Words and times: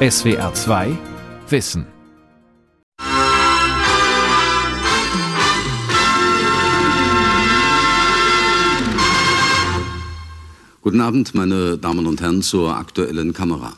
SWR 0.00 0.54
2 0.54 0.96
Wissen. 1.48 1.84
Guten 10.82 11.00
Abend, 11.00 11.34
meine 11.34 11.78
Damen 11.78 12.06
und 12.06 12.20
Herren, 12.20 12.42
zur 12.42 12.76
aktuellen 12.76 13.32
Kamera. 13.32 13.72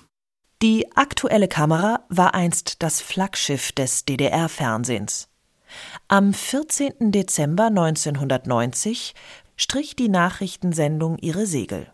Die 0.60 0.94
aktuelle 0.94 1.48
Kamera 1.48 2.04
war 2.10 2.34
einst 2.34 2.82
das 2.82 3.00
Flaggschiff 3.00 3.72
des 3.72 4.04
DDR-Fernsehens. 4.04 5.30
Am 6.08 6.34
14. 6.34 7.12
Dezember 7.12 7.68
1990 7.68 9.14
strich 9.56 9.96
die 9.96 10.10
Nachrichtensendung 10.10 11.16
ihre 11.16 11.46
Segel. 11.46 11.90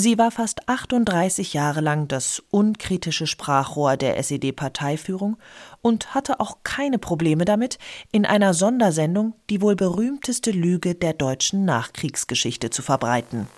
Sie 0.00 0.16
war 0.16 0.30
fast 0.30 0.68
38 0.68 1.54
Jahre 1.54 1.80
lang 1.80 2.06
das 2.06 2.40
unkritische 2.52 3.26
Sprachrohr 3.26 3.96
der 3.96 4.16
SED-Parteiführung 4.16 5.38
und 5.82 6.14
hatte 6.14 6.38
auch 6.38 6.58
keine 6.62 7.00
Probleme 7.00 7.44
damit, 7.44 7.78
in 8.12 8.24
einer 8.24 8.54
Sondersendung 8.54 9.34
die 9.50 9.60
wohl 9.60 9.74
berühmteste 9.74 10.52
Lüge 10.52 10.94
der 10.94 11.14
deutschen 11.14 11.64
Nachkriegsgeschichte 11.64 12.70
zu 12.70 12.82
verbreiten. 12.82 13.48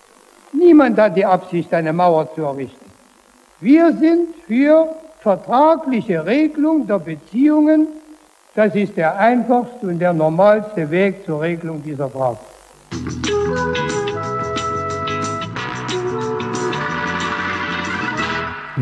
Niemand 0.55 0.99
hat 0.99 1.15
die 1.15 1.27
Absicht, 1.27 1.75
eine 1.75 1.93
Mauer 1.93 2.35
zu 2.35 2.41
errichten. 2.41 2.91
Wir 3.61 3.95
sind 3.99 4.29
für 4.47 4.97
vertragliche 5.21 6.25
Regelung 6.25 6.87
der 6.87 7.01
Beziehungen. 7.01 7.87
Das 8.55 8.75
ist 8.75 8.97
der 8.97 9.15
einfachste 9.19 9.88
und 9.88 9.99
der 9.99 10.15
normalste 10.15 10.91
Weg 10.91 11.23
zur 11.27 11.43
Regelung 11.43 11.83
dieser 11.83 12.09
Frage. 12.09 12.38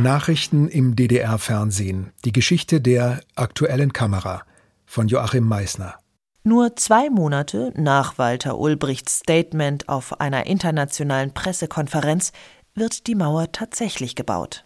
Nachrichten 0.02 0.68
im 0.68 0.96
DDR-Fernsehen. 0.96 2.12
Die 2.24 2.32
Geschichte 2.32 2.80
der 2.80 3.20
aktuellen 3.34 3.92
Kamera 3.92 4.42
von 4.86 5.08
Joachim 5.08 5.44
Meissner. 5.44 5.96
Nur 6.44 6.76
zwei 6.76 7.10
Monate 7.10 7.72
nach 7.76 8.16
Walter 8.16 8.58
Ulbrichts 8.58 9.18
Statement 9.18 9.88
auf 9.88 10.20
einer 10.20 10.46
internationalen 10.46 11.34
Pressekonferenz 11.34 12.32
wird 12.74 13.06
die 13.06 13.14
Mauer 13.14 13.52
tatsächlich 13.52 14.14
gebaut. 14.14 14.64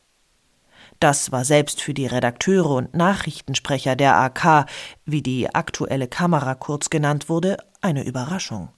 Das 1.00 1.32
war 1.32 1.44
selbst 1.44 1.82
für 1.82 1.94
die 1.94 2.06
Redakteure 2.06 2.70
und 2.70 2.94
Nachrichtensprecher 2.94 3.96
der 3.96 4.16
AK, 4.16 4.66
wie 5.04 5.22
die 5.22 5.52
aktuelle 5.52 6.06
Kamera 6.06 6.54
kurz 6.54 6.90
genannt 6.90 7.28
wurde, 7.28 7.56
eine 7.80 8.04
Überraschung. 8.04 8.68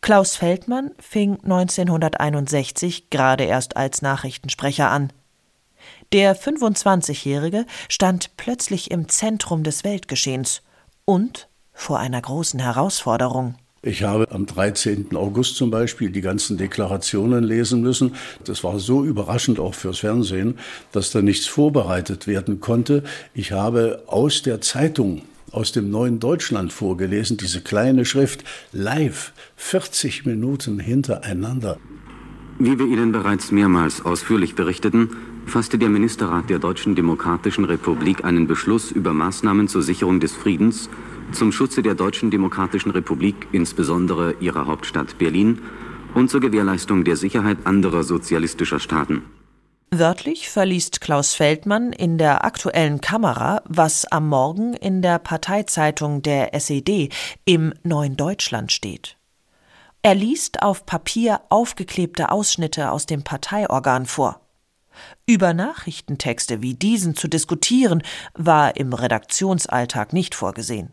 Klaus 0.00 0.36
Feldmann 0.36 0.92
fing 0.98 1.38
1961 1.42 3.10
gerade 3.10 3.44
erst 3.44 3.76
als 3.76 4.02
Nachrichtensprecher 4.02 4.90
an. 4.90 5.12
Der 6.12 6.36
25-Jährige 6.36 7.66
stand 7.88 8.36
plötzlich 8.36 8.90
im 8.90 9.08
Zentrum 9.08 9.62
des 9.62 9.84
Weltgeschehens 9.84 10.60
und 11.04 11.48
vor 11.72 12.00
einer 12.00 12.20
großen 12.20 12.58
Herausforderung. 12.58 13.54
Ich 13.82 14.02
habe 14.02 14.28
am 14.32 14.44
13. 14.44 15.14
August 15.14 15.54
zum 15.54 15.70
Beispiel 15.70 16.10
die 16.10 16.20
ganzen 16.20 16.58
Deklarationen 16.58 17.44
lesen 17.44 17.80
müssen. 17.80 18.16
Das 18.44 18.64
war 18.64 18.80
so 18.80 19.04
überraschend 19.04 19.60
auch 19.60 19.74
fürs 19.74 20.00
Fernsehen, 20.00 20.58
dass 20.90 21.12
da 21.12 21.22
nichts 21.22 21.46
vorbereitet 21.46 22.26
werden 22.26 22.58
konnte. 22.58 23.04
Ich 23.32 23.52
habe 23.52 24.02
aus 24.08 24.42
der 24.42 24.60
Zeitung 24.60 25.22
aus 25.52 25.70
dem 25.70 25.90
neuen 25.90 26.18
Deutschland 26.18 26.72
vorgelesen, 26.72 27.36
diese 27.36 27.60
kleine 27.60 28.04
Schrift 28.04 28.42
live, 28.72 29.32
40 29.54 30.26
Minuten 30.26 30.80
hintereinander. 30.80 31.78
Wie 32.58 32.78
wir 32.78 32.86
Ihnen 32.86 33.12
bereits 33.12 33.52
mehrmals 33.52 34.04
ausführlich 34.04 34.54
berichteten, 34.54 35.16
fasste 35.50 35.78
der 35.78 35.88
Ministerrat 35.88 36.48
der 36.48 36.60
Deutschen 36.60 36.94
Demokratischen 36.94 37.64
Republik 37.64 38.24
einen 38.24 38.46
Beschluss 38.46 38.92
über 38.92 39.12
Maßnahmen 39.12 39.66
zur 39.66 39.82
Sicherung 39.82 40.20
des 40.20 40.32
Friedens 40.32 40.88
zum 41.32 41.52
Schutze 41.52 41.82
der 41.82 41.94
Deutschen 41.94 42.30
Demokratischen 42.30 42.90
Republik, 42.90 43.48
insbesondere 43.52 44.34
ihrer 44.40 44.66
Hauptstadt 44.66 45.18
Berlin, 45.18 45.60
und 46.14 46.30
zur 46.30 46.40
Gewährleistung 46.40 47.04
der 47.04 47.16
Sicherheit 47.16 47.58
anderer 47.64 48.02
sozialistischer 48.02 48.80
Staaten. 48.80 49.22
Wörtlich 49.92 50.48
verliest 50.48 51.00
Klaus 51.00 51.34
Feldmann 51.34 51.92
in 51.92 52.16
der 52.16 52.44
aktuellen 52.44 53.00
Kamera, 53.00 53.62
was 53.68 54.06
am 54.06 54.28
Morgen 54.28 54.74
in 54.74 55.02
der 55.02 55.18
Parteizeitung 55.18 56.22
der 56.22 56.54
SED 56.54 57.10
im 57.44 57.74
Neuen 57.82 58.16
Deutschland 58.16 58.70
steht. 58.70 59.16
Er 60.02 60.14
liest 60.14 60.62
auf 60.62 60.86
Papier 60.86 61.40
aufgeklebte 61.48 62.30
Ausschnitte 62.30 62.90
aus 62.90 63.06
dem 63.06 63.22
Parteiorgan 63.22 64.06
vor. 64.06 64.39
Über 65.30 65.54
Nachrichtentexte 65.54 66.60
wie 66.60 66.74
diesen 66.74 67.14
zu 67.14 67.28
diskutieren, 67.28 68.02
war 68.34 68.76
im 68.76 68.92
Redaktionsalltag 68.92 70.12
nicht 70.12 70.34
vorgesehen. 70.34 70.92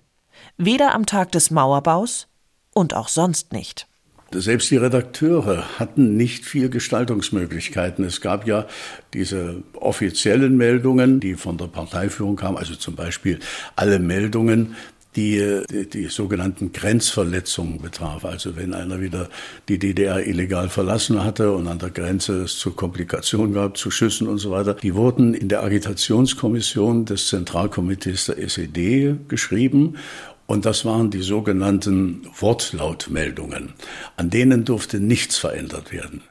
Weder 0.58 0.94
am 0.94 1.08
Tag 1.08 1.32
des 1.32 1.50
Mauerbaus 1.50 2.28
und 2.72 2.94
auch 2.94 3.08
sonst 3.08 3.52
nicht. 3.52 3.88
Selbst 4.32 4.70
die 4.70 4.78
Redakteure 4.78 5.80
hatten 5.80 6.18
nicht 6.18 6.46
viel 6.46 6.70
Gestaltungsmöglichkeiten. 6.70 8.06
Es 8.06 8.22
gab 8.22 8.46
ja 8.46 8.68
diese 9.16 9.64
offiziellen 9.74 10.56
Meldungen, 10.56 11.20
die 11.20 11.34
von 11.34 11.58
der 11.58 11.66
Parteiführung 11.66 12.36
kamen, 12.36 12.58
also 12.58 12.76
zum 12.76 12.96
Beispiel 12.96 13.40
alle 13.76 13.98
Meldungen, 13.98 14.76
die, 15.16 15.64
die, 15.70 15.90
die 15.90 16.06
sogenannten 16.08 16.72
Grenzverletzungen 16.72 17.82
betraf. 17.82 18.26
Also 18.26 18.56
wenn 18.56 18.74
einer 18.74 19.00
wieder 19.02 19.30
die 19.68 19.80
DDR 19.80 20.26
illegal 20.26 20.70
verlassen 20.70 21.24
hatte 21.24 21.52
und 21.52 21.68
an 21.68 21.80
der 21.80 21.90
Grenze 21.90 22.44
es 22.44 22.58
zu 22.58 22.72
Komplikationen 22.72 23.54
gab, 23.54 23.78
zu 23.78 23.92
Schüssen 23.92 24.28
und 24.28 24.38
so 24.38 24.52
weiter, 24.52 24.76
die 24.76 24.96
wurden 24.96 25.34
in 25.34 25.50
der 25.50 25.64
Agitationskommission 25.64 27.06
des 27.06 27.28
Zentralkomitees 27.28 28.26
der 28.26 28.38
SED 28.38 29.16
geschrieben 29.28 29.96
und 30.48 30.66
das 30.66 30.86
waren 30.86 31.12
die 31.12 31.22
sogenannten 31.22 32.28
Wortlautmeldungen. 32.40 33.74
An 34.16 34.30
denen 34.30 34.66
durfte 34.66 35.00
nichts 35.00 35.38
verändert 35.38 35.92
werden. 35.92 36.24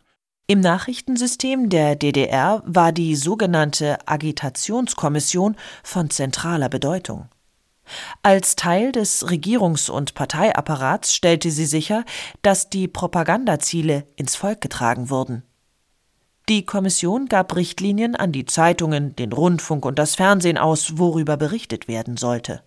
Im 0.48 0.60
Nachrichtensystem 0.60 1.68
der 1.68 1.96
DDR 1.96 2.62
war 2.64 2.92
die 2.92 3.16
sogenannte 3.16 3.98
Agitationskommission 4.06 5.56
von 5.82 6.08
zentraler 6.08 6.68
Bedeutung. 6.68 7.28
Als 8.22 8.56
Teil 8.56 8.92
des 8.92 9.26
Regierungs- 9.28 9.90
und 9.90 10.14
Parteiapparats 10.14 11.14
stellte 11.14 11.50
sie 11.50 11.66
sicher, 11.66 12.04
dass 12.42 12.68
die 12.68 12.88
Propagandaziele 12.88 14.06
ins 14.16 14.36
Volk 14.36 14.60
getragen 14.60 15.10
wurden. 15.10 15.42
Die 16.48 16.64
Kommission 16.64 17.26
gab 17.26 17.56
Richtlinien 17.56 18.14
an 18.14 18.30
die 18.30 18.44
Zeitungen, 18.44 19.16
den 19.16 19.32
Rundfunk 19.32 19.84
und 19.84 19.98
das 19.98 20.14
Fernsehen 20.14 20.58
aus, 20.58 20.98
worüber 20.98 21.36
berichtet 21.36 21.88
werden 21.88 22.16
sollte. 22.16 22.62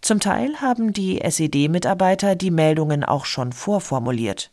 Zum 0.00 0.20
Teil 0.20 0.62
haben 0.62 0.94
die 0.94 1.20
SED-Mitarbeiter 1.20 2.34
die 2.34 2.50
Meldungen 2.50 3.04
auch 3.04 3.26
schon 3.26 3.52
vorformuliert. 3.52 4.50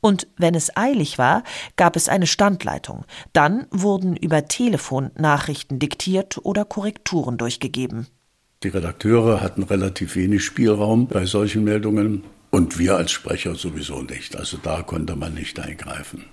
Und 0.00 0.26
wenn 0.36 0.54
es 0.54 0.76
eilig 0.76 1.18
war, 1.18 1.42
gab 1.76 1.96
es 1.96 2.08
eine 2.08 2.26
Standleitung. 2.26 3.04
Dann 3.32 3.66
wurden 3.70 4.16
über 4.16 4.46
Telefon 4.46 5.10
Nachrichten 5.16 5.78
diktiert 5.78 6.38
oder 6.42 6.64
Korrekturen 6.64 7.38
durchgegeben. 7.38 8.08
Die 8.62 8.68
Redakteure 8.68 9.42
hatten 9.42 9.62
relativ 9.62 10.16
wenig 10.16 10.44
Spielraum 10.44 11.08
bei 11.08 11.26
solchen 11.26 11.64
Meldungen 11.64 12.24
und 12.50 12.78
wir 12.78 12.96
als 12.96 13.10
Sprecher 13.10 13.54
sowieso 13.54 14.02
nicht. 14.02 14.34
Also 14.36 14.56
da 14.62 14.82
konnte 14.82 15.14
man 15.14 15.34
nicht 15.34 15.58
eingreifen. 15.60 16.24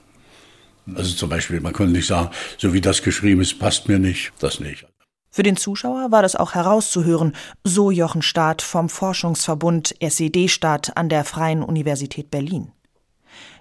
Also 0.95 1.15
zum 1.15 1.29
Beispiel, 1.29 1.59
man 1.59 1.73
konnte 1.73 1.93
nicht 1.93 2.07
sagen, 2.07 2.29
so 2.57 2.73
wie 2.73 2.81
das 2.81 3.03
geschrieben 3.03 3.41
ist, 3.41 3.59
passt 3.59 3.87
mir 3.87 3.99
nicht, 3.99 4.31
das 4.39 4.59
nicht. 4.59 4.85
Für 5.31 5.43
den 5.43 5.57
Zuschauer 5.57 6.11
war 6.11 6.21
das 6.21 6.35
auch 6.35 6.53
herauszuhören, 6.53 7.33
so 7.63 7.89
Jochen 7.89 8.21
Staat 8.21 8.61
vom 8.61 8.87
Forschungsverbund 8.87 9.95
SED-Staat 9.99 10.95
an 10.95 11.09
der 11.09 11.25
Freien 11.25 11.63
Universität 11.63 12.29
Berlin. 12.29 12.71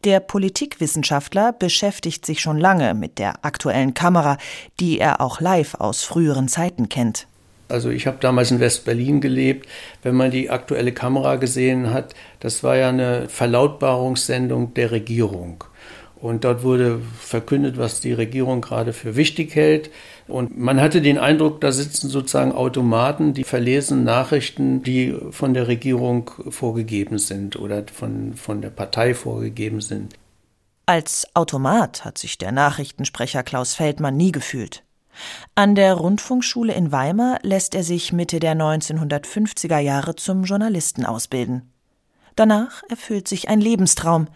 Der 0.05 0.21
Politikwissenschaftler 0.21 1.53
beschäftigt 1.53 2.27
sich 2.27 2.41
schon 2.41 2.59
lange 2.59 2.95
mit 2.95 3.19
der 3.19 3.45
aktuellen 3.45 3.95
Kamera, 3.95 4.37
die 4.81 4.99
er 4.99 5.21
auch 5.21 5.41
live 5.41 5.75
aus 5.77 6.03
früheren 6.03 6.49
Zeiten 6.49 6.89
kennt. 6.89 7.27
Also 7.73 7.91
ich 7.91 8.07
habe 8.07 8.19
damals 8.21 8.51
in 8.51 8.61
West-Berlin 8.61 9.21
gelebt. 9.21 9.67
Wenn 10.03 10.15
man 10.15 10.31
die 10.31 10.51
aktuelle 10.51 10.93
Kamera 10.93 11.37
gesehen 11.37 11.93
hat, 11.93 12.15
das 12.41 12.63
war 12.63 12.77
ja 12.77 12.91
eine 12.91 13.29
Verlautbarungssendung 13.29 14.75
der 14.75 14.91
Regierung. 14.91 15.65
Und 16.21 16.45
dort 16.45 16.63
wurde 16.63 17.01
verkündet, 17.19 17.79
was 17.79 18.01
die 18.01 18.13
Regierung 18.13 18.61
gerade 18.61 18.93
für 18.93 19.17
wichtig 19.17 19.57
hält. 19.57 19.91
Und 20.29 20.57
man 20.57 20.81
hatte 20.81 21.01
den 21.01 21.19
Eindruck, 21.19 21.61
da 21.61 21.73
sitzen 21.73 22.09
sozusagen 22.09 22.53
Automaten, 22.53 23.35
die 23.35 23.43
verlesen 23.43 24.05
Nachrichten, 24.05 24.85
die 24.85 25.17
von 25.31 25.53
der 25.53 25.67
Regierung 25.67 26.31
vorgegeben 26.51 27.19
sind 27.19 27.57
oder 27.59 27.83
von, 27.93 28.35
von 28.35 28.63
der 28.63 28.71
Partei 28.71 29.15
vorgegeben 29.15 29.81
sind. 29.81 30.15
Als 30.87 31.27
Automat 31.35 32.05
hat 32.05 32.19
sich 32.19 32.39
der 32.39 32.53
Nachrichtensprecher 32.53 33.43
Klaus 33.43 33.75
Feldmann 33.75 34.17
nie 34.17 34.31
gefühlt. 34.31 34.85
An 35.55 35.75
der 35.75 35.95
Rundfunkschule 35.95 36.73
in 36.73 36.93
Weimar 36.93 37.39
lässt 37.43 37.75
er 37.75 37.85
sich 37.85 38.13
Mitte 38.13 38.41
der 38.41 38.55
1950er 38.55 39.79
Jahre 39.79 40.17
zum 40.17 40.45
Journalisten 40.45 41.05
ausbilden. 41.05 41.73
Danach 42.37 42.83
erfüllt 42.89 43.29
sich 43.29 43.49
ein 43.49 43.61
Lebenstraum. 43.61 44.29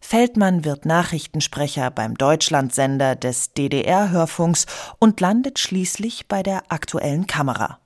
Feldmann 0.00 0.64
wird 0.64 0.86
Nachrichtensprecher 0.86 1.90
beim 1.90 2.16
Deutschlandsender 2.16 3.16
des 3.16 3.52
DDR-Hörfunks 3.52 4.66
und 4.98 5.20
landet 5.20 5.58
schließlich 5.58 6.28
bei 6.28 6.42
der 6.42 6.62
aktuellen 6.68 7.26
Kamera. 7.26 7.80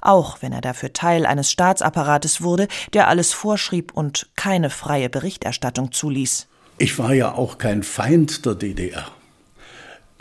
Auch 0.00 0.38
wenn 0.40 0.52
er 0.52 0.60
dafür 0.60 0.92
Teil 0.92 1.26
eines 1.26 1.50
Staatsapparates 1.50 2.42
wurde, 2.42 2.68
der 2.92 3.08
alles 3.08 3.32
vorschrieb 3.32 3.92
und 3.92 4.30
keine 4.36 4.70
freie 4.70 5.10
Berichterstattung 5.10 5.90
zuließ. 5.90 6.46
Ich 6.78 6.98
war 6.98 7.12
ja 7.14 7.34
auch 7.34 7.58
kein 7.58 7.82
Feind 7.82 8.46
der 8.46 8.54
DDR 8.54 9.06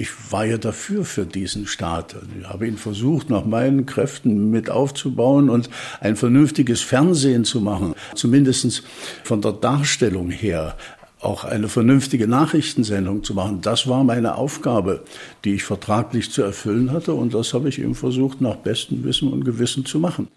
ich 0.01 0.31
war 0.31 0.45
ja 0.45 0.57
dafür 0.57 1.05
für 1.05 1.25
diesen 1.25 1.67
Staat. 1.67 2.15
Ich 2.39 2.47
habe 2.47 2.67
ihn 2.67 2.77
versucht, 2.77 3.29
nach 3.29 3.45
meinen 3.45 3.85
Kräften 3.85 4.49
mit 4.49 4.71
aufzubauen 4.71 5.49
und 5.49 5.69
ein 5.99 6.15
vernünftiges 6.15 6.81
Fernsehen 6.81 7.45
zu 7.45 7.61
machen. 7.61 7.93
Zumindest 8.15 8.83
von 9.23 9.41
der 9.41 9.51
Darstellung 9.51 10.31
her 10.31 10.75
auch 11.19 11.43
eine 11.43 11.69
vernünftige 11.69 12.27
Nachrichtensendung 12.27 13.23
zu 13.23 13.35
machen. 13.35 13.61
Das 13.61 13.87
war 13.87 14.03
meine 14.03 14.35
Aufgabe, 14.35 15.03
die 15.45 15.53
ich 15.53 15.63
vertraglich 15.63 16.31
zu 16.31 16.41
erfüllen 16.41 16.91
hatte. 16.91 17.13
Und 17.13 17.35
das 17.35 17.53
habe 17.53 17.69
ich 17.69 17.77
eben 17.77 17.93
versucht, 17.93 18.41
nach 18.41 18.55
bestem 18.55 19.03
Wissen 19.03 19.31
und 19.31 19.45
Gewissen 19.45 19.85
zu 19.85 19.99
machen. 19.99 20.29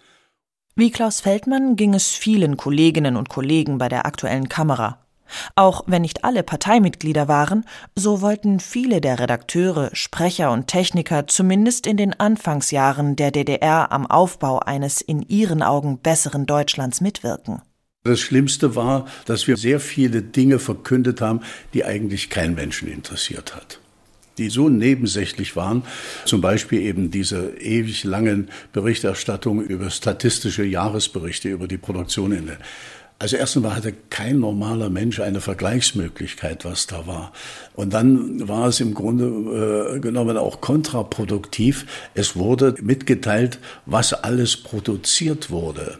Wie 0.75 0.91
Klaus 0.91 1.21
Feldmann 1.21 1.75
ging 1.75 1.95
es 1.95 2.11
vielen 2.11 2.55
Kolleginnen 2.55 3.15
und 3.15 3.29
Kollegen 3.29 3.79
bei 3.79 3.89
der 3.89 4.05
aktuellen 4.05 4.47
Kamera. 4.47 5.04
Auch 5.55 5.83
wenn 5.87 6.01
nicht 6.01 6.23
alle 6.23 6.43
Parteimitglieder 6.43 7.27
waren, 7.27 7.65
so 7.95 8.21
wollten 8.21 8.59
viele 8.59 9.01
der 9.01 9.19
Redakteure, 9.19 9.89
Sprecher 9.93 10.51
und 10.51 10.67
Techniker 10.67 11.27
zumindest 11.27 11.87
in 11.87 11.97
den 11.97 12.19
Anfangsjahren 12.19 13.15
der 13.15 13.31
DDR 13.31 13.91
am 13.91 14.05
Aufbau 14.05 14.59
eines 14.59 15.01
in 15.01 15.21
ihren 15.21 15.61
Augen 15.63 15.99
besseren 15.99 16.45
Deutschlands 16.45 17.01
mitwirken. 17.01 17.61
Das 18.03 18.19
Schlimmste 18.19 18.75
war, 18.75 19.07
dass 19.25 19.47
wir 19.47 19.57
sehr 19.57 19.79
viele 19.79 20.21
Dinge 20.21 20.59
verkündet 20.59 21.21
haben, 21.21 21.41
die 21.73 21.85
eigentlich 21.85 22.29
kein 22.29 22.53
Menschen 22.53 22.87
interessiert 22.87 23.55
hat 23.55 23.79
die 24.37 24.49
so 24.49 24.69
nebensächlich 24.69 25.55
waren, 25.55 25.83
zum 26.25 26.41
Beispiel 26.41 26.81
eben 26.81 27.11
diese 27.11 27.57
ewig 27.57 28.03
langen 28.03 28.49
Berichterstattungen 28.73 29.65
über 29.65 29.89
statistische 29.89 30.63
Jahresberichte 30.63 31.49
über 31.49 31.67
die 31.67 31.77
Produktion 31.77 32.31
in 32.31 32.47
der 32.47 32.57
also 33.17 33.37
erst 33.37 33.55
einmal 33.55 33.75
hatte 33.75 33.93
kein 34.09 34.39
normaler 34.39 34.89
Mensch 34.89 35.19
eine 35.21 35.39
Vergleichsmöglichkeit, 35.39 36.65
was 36.65 36.85
da 36.87 37.07
war. 37.07 37.31
Und 37.73 37.93
dann 37.93 38.47
war 38.47 38.67
es 38.67 38.81
im 38.81 38.93
Grunde 38.93 39.95
äh, 39.95 39.99
genommen 39.99 40.37
auch 40.37 40.59
kontraproduktiv. 40.59 41.85
Es 42.13 42.35
wurde 42.35 42.75
mitgeteilt, 42.81 43.59
was 43.85 44.13
alles 44.13 44.57
produziert 44.57 45.49
wurde. 45.49 45.99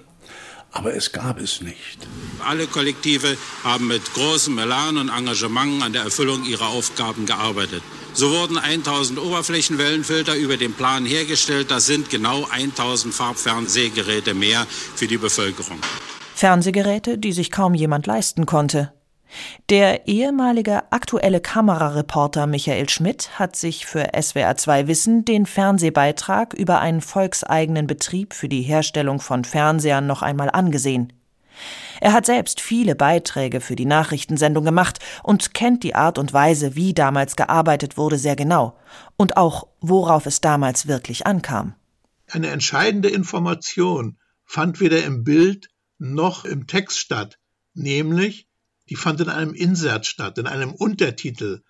Aber 0.71 0.93
es 0.93 1.13
gab 1.13 1.39
es 1.39 1.61
nicht. 1.61 2.05
Alle 2.45 2.67
Kollektive 2.67 3.37
haben 3.63 3.87
mit 3.87 4.13
großem 4.13 4.57
Elan 4.57 4.97
und 4.97 5.07
Engagement 5.07 5.83
an 5.83 5.93
der 5.93 6.01
Erfüllung 6.01 6.43
ihrer 6.43 6.67
Aufgaben 6.67 7.25
gearbeitet. 7.25 7.81
So 8.13 8.29
wurden 8.31 8.57
1000 8.57 9.19
Oberflächenwellenfilter 9.19 10.35
über 10.35 10.57
den 10.57 10.73
Plan 10.73 11.05
hergestellt. 11.05 11.71
Das 11.71 11.85
sind 11.85 12.09
genau 12.09 12.45
1000 12.51 13.13
Farbfernsehgeräte 13.13 14.33
mehr 14.33 14.67
für 14.95 15.07
die 15.07 15.17
Bevölkerung. 15.17 15.79
Fernsehgeräte, 16.35 17.17
die 17.17 17.31
sich 17.31 17.49
kaum 17.49 17.73
jemand 17.73 18.07
leisten 18.07 18.45
konnte. 18.45 18.91
Der 19.69 20.07
ehemalige 20.07 20.91
aktuelle 20.91 21.39
Kamerareporter 21.39 22.45
Michael 22.45 22.89
Schmidt 22.89 23.39
hat 23.39 23.55
sich 23.55 23.85
für 23.85 24.13
SWR2 24.13 24.87
Wissen 24.87 25.23
den 25.23 25.45
Fernsehbeitrag 25.45 26.53
über 26.53 26.81
einen 26.81 26.99
volkseigenen 26.99 27.87
Betrieb 27.87 28.33
für 28.33 28.49
die 28.49 28.61
Herstellung 28.61 29.19
von 29.19 29.45
Fernsehern 29.45 30.07
noch 30.07 30.21
einmal 30.21 30.49
angesehen. 30.49 31.13
Er 32.01 32.11
hat 32.11 32.25
selbst 32.25 32.59
viele 32.59 32.95
Beiträge 32.95 33.61
für 33.61 33.77
die 33.77 33.85
Nachrichtensendung 33.85 34.65
gemacht 34.65 34.99
und 35.23 35.53
kennt 35.53 35.83
die 35.83 35.95
Art 35.95 36.17
und 36.17 36.33
Weise, 36.33 36.75
wie 36.75 36.93
damals 36.93 37.37
gearbeitet 37.37 37.95
wurde, 37.95 38.17
sehr 38.17 38.35
genau 38.35 38.77
und 39.15 39.37
auch, 39.37 39.67
worauf 39.79 40.25
es 40.25 40.41
damals 40.41 40.87
wirklich 40.87 41.25
ankam. 41.25 41.75
Eine 42.29 42.49
entscheidende 42.49 43.07
Information 43.07 44.17
fand 44.43 44.81
weder 44.81 45.03
im 45.05 45.23
Bild 45.23 45.69
noch 45.97 46.45
im 46.45 46.67
Text 46.67 46.99
statt, 46.99 47.39
nämlich 47.73 48.47
die 48.89 48.95
fand 48.95 49.21
in 49.21 49.29
einem 49.29 49.53
Insert 49.53 50.05
statt, 50.05 50.37
in 50.37 50.47
einem 50.47 50.71
Untertitel, 50.71 51.63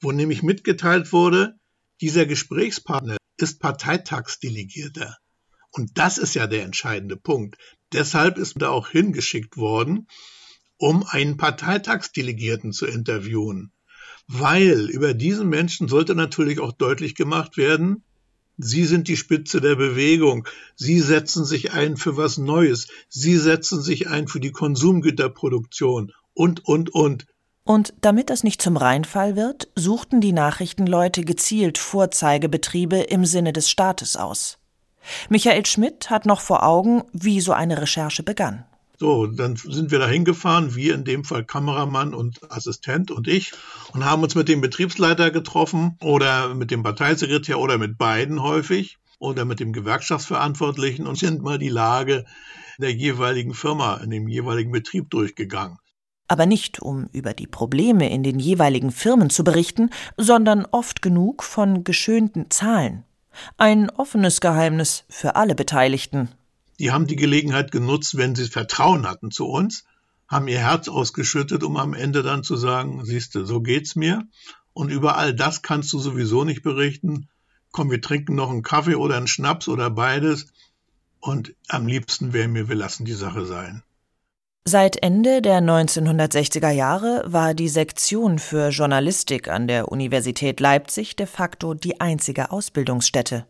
wo 0.00 0.12
nämlich 0.12 0.42
mitgeteilt 0.42 1.12
wurde, 1.12 1.58
dieser 2.00 2.26
Gesprächspartner 2.26 3.16
ist 3.36 3.60
Parteitagsdelegierter. 3.60 5.16
Und 5.70 5.98
das 5.98 6.18
ist 6.18 6.34
ja 6.34 6.46
der 6.46 6.64
entscheidende 6.64 7.16
Punkt. 7.16 7.56
Deshalb 7.92 8.38
ist 8.38 8.60
er 8.60 8.70
auch 8.70 8.88
hingeschickt 8.88 9.56
worden, 9.56 10.08
um 10.76 11.04
einen 11.06 11.36
Parteitagsdelegierten 11.36 12.72
zu 12.72 12.86
interviewen. 12.86 13.72
Weil 14.26 14.88
über 14.90 15.12
diesen 15.12 15.48
Menschen 15.48 15.88
sollte 15.88 16.14
natürlich 16.14 16.60
auch 16.60 16.72
deutlich 16.72 17.14
gemacht 17.14 17.56
werden, 17.56 18.04
Sie 18.58 18.84
sind 18.84 19.08
die 19.08 19.16
Spitze 19.16 19.60
der 19.60 19.76
Bewegung. 19.76 20.46
Sie 20.76 21.00
setzen 21.00 21.44
sich 21.44 21.72
ein 21.72 21.96
für 21.96 22.16
was 22.16 22.38
Neues. 22.38 22.88
Sie 23.08 23.36
setzen 23.36 23.80
sich 23.80 24.08
ein 24.08 24.28
für 24.28 24.40
die 24.40 24.52
Konsumgüterproduktion 24.52 26.12
und, 26.34 26.64
und, 26.66 26.90
und. 26.94 27.26
Und 27.64 27.94
damit 28.00 28.30
das 28.30 28.44
nicht 28.44 28.60
zum 28.60 28.76
Reinfall 28.76 29.36
wird, 29.36 29.68
suchten 29.76 30.20
die 30.20 30.32
Nachrichtenleute 30.32 31.24
gezielt 31.24 31.78
Vorzeigebetriebe 31.78 32.96
im 32.96 33.24
Sinne 33.24 33.52
des 33.52 33.70
Staates 33.70 34.16
aus. 34.16 34.58
Michael 35.28 35.64
Schmidt 35.66 36.10
hat 36.10 36.26
noch 36.26 36.40
vor 36.40 36.62
Augen, 36.62 37.04
wie 37.12 37.40
so 37.40 37.52
eine 37.52 37.80
Recherche 37.80 38.22
begann. 38.22 38.64
So, 39.00 39.26
dann 39.26 39.56
sind 39.56 39.90
wir 39.90 39.98
da 39.98 40.06
hingefahren, 40.06 40.74
wir 40.74 40.94
in 40.94 41.04
dem 41.04 41.24
Fall 41.24 41.42
Kameramann 41.42 42.12
und 42.12 42.52
Assistent 42.52 43.10
und 43.10 43.28
ich, 43.28 43.52
und 43.94 44.04
haben 44.04 44.22
uns 44.22 44.34
mit 44.34 44.46
dem 44.46 44.60
Betriebsleiter 44.60 45.30
getroffen 45.30 45.96
oder 46.02 46.54
mit 46.54 46.70
dem 46.70 46.82
Parteisekretär 46.82 47.58
oder 47.58 47.78
mit 47.78 47.96
beiden 47.96 48.42
häufig 48.42 48.98
oder 49.18 49.46
mit 49.46 49.58
dem 49.58 49.72
Gewerkschaftsverantwortlichen 49.72 51.06
und 51.06 51.16
sind 51.16 51.40
mal 51.40 51.58
die 51.58 51.70
Lage 51.70 52.26
der 52.76 52.92
jeweiligen 52.92 53.54
Firma 53.54 53.96
in 53.96 54.10
dem 54.10 54.28
jeweiligen 54.28 54.70
Betrieb 54.70 55.08
durchgegangen. 55.08 55.78
Aber 56.28 56.44
nicht, 56.44 56.82
um 56.82 57.08
über 57.14 57.32
die 57.32 57.46
Probleme 57.46 58.10
in 58.10 58.22
den 58.22 58.38
jeweiligen 58.38 58.90
Firmen 58.90 59.30
zu 59.30 59.44
berichten, 59.44 59.88
sondern 60.18 60.66
oft 60.66 61.00
genug 61.00 61.42
von 61.42 61.84
geschönten 61.84 62.50
Zahlen. 62.50 63.04
Ein 63.56 63.88
offenes 63.88 64.42
Geheimnis 64.42 65.04
für 65.08 65.36
alle 65.36 65.54
Beteiligten 65.54 66.28
die 66.80 66.92
haben 66.92 67.06
die 67.06 67.16
Gelegenheit 67.16 67.72
genutzt, 67.72 68.16
wenn 68.16 68.34
sie 68.34 68.46
Vertrauen 68.46 69.06
hatten 69.06 69.30
zu 69.30 69.46
uns, 69.46 69.84
haben 70.26 70.48
ihr 70.48 70.60
Herz 70.60 70.88
ausgeschüttet, 70.88 71.62
um 71.62 71.76
am 71.76 71.92
Ende 71.92 72.22
dann 72.22 72.42
zu 72.42 72.56
sagen, 72.56 73.04
siehst 73.04 73.34
du, 73.34 73.44
so 73.44 73.60
geht's 73.60 73.96
mir. 73.96 74.24
Und 74.72 74.90
über 74.90 75.18
all 75.18 75.34
das 75.34 75.60
kannst 75.60 75.92
du 75.92 75.98
sowieso 75.98 76.44
nicht 76.44 76.62
berichten. 76.62 77.28
Komm, 77.70 77.90
wir 77.90 78.00
trinken 78.00 78.34
noch 78.34 78.48
einen 78.48 78.62
Kaffee 78.62 78.94
oder 78.94 79.18
einen 79.18 79.26
Schnaps 79.26 79.68
oder 79.68 79.90
beides. 79.90 80.46
Und 81.20 81.54
am 81.68 81.86
liebsten 81.86 82.32
wäre 82.32 82.48
mir, 82.48 82.70
wir 82.70 82.76
lassen 82.76 83.04
die 83.04 83.12
Sache 83.12 83.44
sein. 83.44 83.82
Seit 84.64 85.02
Ende 85.02 85.42
der 85.42 85.60
1960er 85.60 86.70
Jahre 86.70 87.24
war 87.26 87.52
die 87.52 87.68
Sektion 87.68 88.38
für 88.38 88.70
Journalistik 88.70 89.48
an 89.48 89.68
der 89.68 89.88
Universität 89.88 90.60
Leipzig 90.60 91.14
de 91.16 91.26
facto 91.26 91.74
die 91.74 92.00
einzige 92.00 92.50
Ausbildungsstätte. 92.50 93.46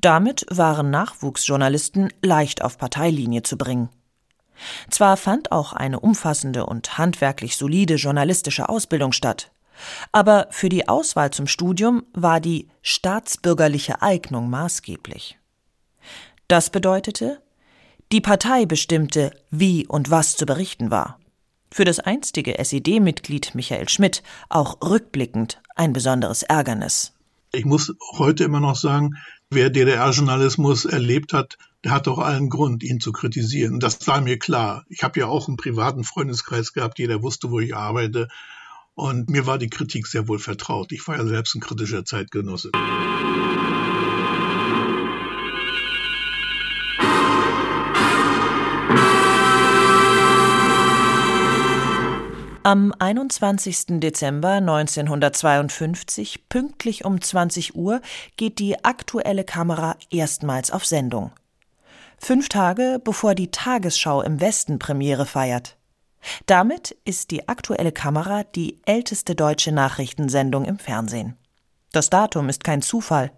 Damit 0.00 0.46
waren 0.50 0.90
Nachwuchsjournalisten 0.90 2.12
leicht 2.22 2.62
auf 2.62 2.78
Parteilinie 2.78 3.42
zu 3.42 3.56
bringen. 3.56 3.88
Zwar 4.90 5.16
fand 5.16 5.52
auch 5.52 5.72
eine 5.72 6.00
umfassende 6.00 6.66
und 6.66 6.98
handwerklich 6.98 7.56
solide 7.56 7.96
journalistische 7.96 8.68
Ausbildung 8.68 9.12
statt, 9.12 9.50
aber 10.12 10.46
für 10.50 10.68
die 10.68 10.88
Auswahl 10.88 11.30
zum 11.30 11.46
Studium 11.46 12.04
war 12.14 12.40
die 12.40 12.68
staatsbürgerliche 12.82 14.00
Eignung 14.02 14.48
maßgeblich. 14.48 15.38
Das 16.48 16.70
bedeutete, 16.70 17.42
die 18.12 18.20
Partei 18.20 18.66
bestimmte, 18.66 19.32
wie 19.50 19.86
und 19.86 20.10
was 20.10 20.36
zu 20.36 20.46
berichten 20.46 20.90
war. 20.90 21.18
Für 21.72 21.84
das 21.84 21.98
einstige 21.98 22.58
SED-Mitglied 22.58 23.54
Michael 23.54 23.88
Schmidt 23.88 24.22
auch 24.48 24.78
rückblickend 24.80 25.60
ein 25.74 25.92
besonderes 25.92 26.42
Ärgernis. 26.44 27.12
Ich 27.52 27.64
muss 27.64 27.92
heute 28.16 28.44
immer 28.44 28.60
noch 28.60 28.76
sagen, 28.76 29.16
wer 29.50 29.70
DDR-Journalismus 29.70 30.84
erlebt 30.84 31.32
hat, 31.32 31.56
der 31.84 31.92
hat 31.92 32.06
doch 32.06 32.18
allen 32.18 32.48
Grund, 32.48 32.82
ihn 32.82 33.00
zu 33.00 33.12
kritisieren. 33.12 33.78
Das 33.78 34.06
war 34.06 34.20
mir 34.20 34.38
klar. 34.38 34.84
Ich 34.88 35.02
habe 35.02 35.20
ja 35.20 35.26
auch 35.26 35.48
einen 35.48 35.56
privaten 35.56 36.04
Freundeskreis 36.04 36.72
gehabt, 36.72 36.98
jeder 36.98 37.22
wusste, 37.22 37.50
wo 37.50 37.60
ich 37.60 37.76
arbeite. 37.76 38.28
Und 38.94 39.28
mir 39.30 39.46
war 39.46 39.58
die 39.58 39.68
Kritik 39.68 40.06
sehr 40.06 40.26
wohl 40.26 40.38
vertraut. 40.38 40.90
Ich 40.90 41.06
war 41.06 41.16
ja 41.16 41.26
selbst 41.26 41.54
ein 41.54 41.60
kritischer 41.60 42.04
Zeitgenosse. 42.04 42.70
Am 52.66 52.92
21. 52.98 54.00
Dezember 54.00 54.54
1952, 54.54 56.48
pünktlich 56.48 57.04
um 57.04 57.20
20 57.20 57.76
Uhr, 57.76 58.00
geht 58.36 58.58
die 58.58 58.84
aktuelle 58.84 59.44
Kamera 59.44 59.94
erstmals 60.10 60.72
auf 60.72 60.84
Sendung. 60.84 61.30
Fünf 62.18 62.48
Tage 62.48 63.00
bevor 63.04 63.36
die 63.36 63.52
Tagesschau 63.52 64.20
im 64.20 64.40
Westen 64.40 64.80
Premiere 64.80 65.26
feiert. 65.26 65.76
Damit 66.46 66.96
ist 67.04 67.30
die 67.30 67.46
aktuelle 67.46 67.92
Kamera 67.92 68.42
die 68.42 68.80
älteste 68.84 69.36
deutsche 69.36 69.70
Nachrichtensendung 69.70 70.64
im 70.64 70.80
Fernsehen. 70.80 71.36
Das 71.92 72.10
Datum 72.10 72.48
ist 72.48 72.64
kein 72.64 72.82
Zufall. 72.82 73.30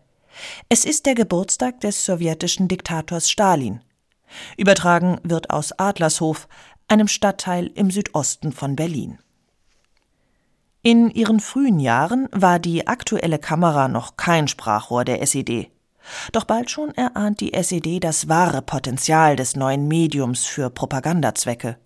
Es 0.70 0.86
ist 0.86 1.04
der 1.04 1.14
Geburtstag 1.14 1.82
des 1.82 2.02
sowjetischen 2.02 2.66
Diktators 2.66 3.28
Stalin. 3.28 3.82
Übertragen 4.56 5.20
wird 5.22 5.50
aus 5.50 5.72
Adlershof, 5.78 6.48
einem 6.88 7.08
Stadtteil 7.08 7.70
im 7.74 7.90
Südosten 7.90 8.52
von 8.52 8.76
Berlin. 8.76 9.18
In 10.82 11.10
ihren 11.10 11.40
frühen 11.40 11.80
Jahren 11.80 12.28
war 12.32 12.58
die 12.58 12.86
aktuelle 12.86 13.38
Kamera 13.38 13.88
noch 13.88 14.16
kein 14.16 14.48
Sprachrohr 14.48 15.04
der 15.04 15.20
SED. 15.22 15.70
Doch 16.32 16.44
bald 16.44 16.70
schon 16.70 16.94
erahnt 16.94 17.40
die 17.40 17.52
SED 17.52 18.00
das 18.00 18.28
wahre 18.28 18.62
Potenzial 18.62 19.36
des 19.36 19.56
neuen 19.56 19.88
Mediums 19.88 20.46
für 20.46 20.70
Propagandazwecke. 20.70 21.76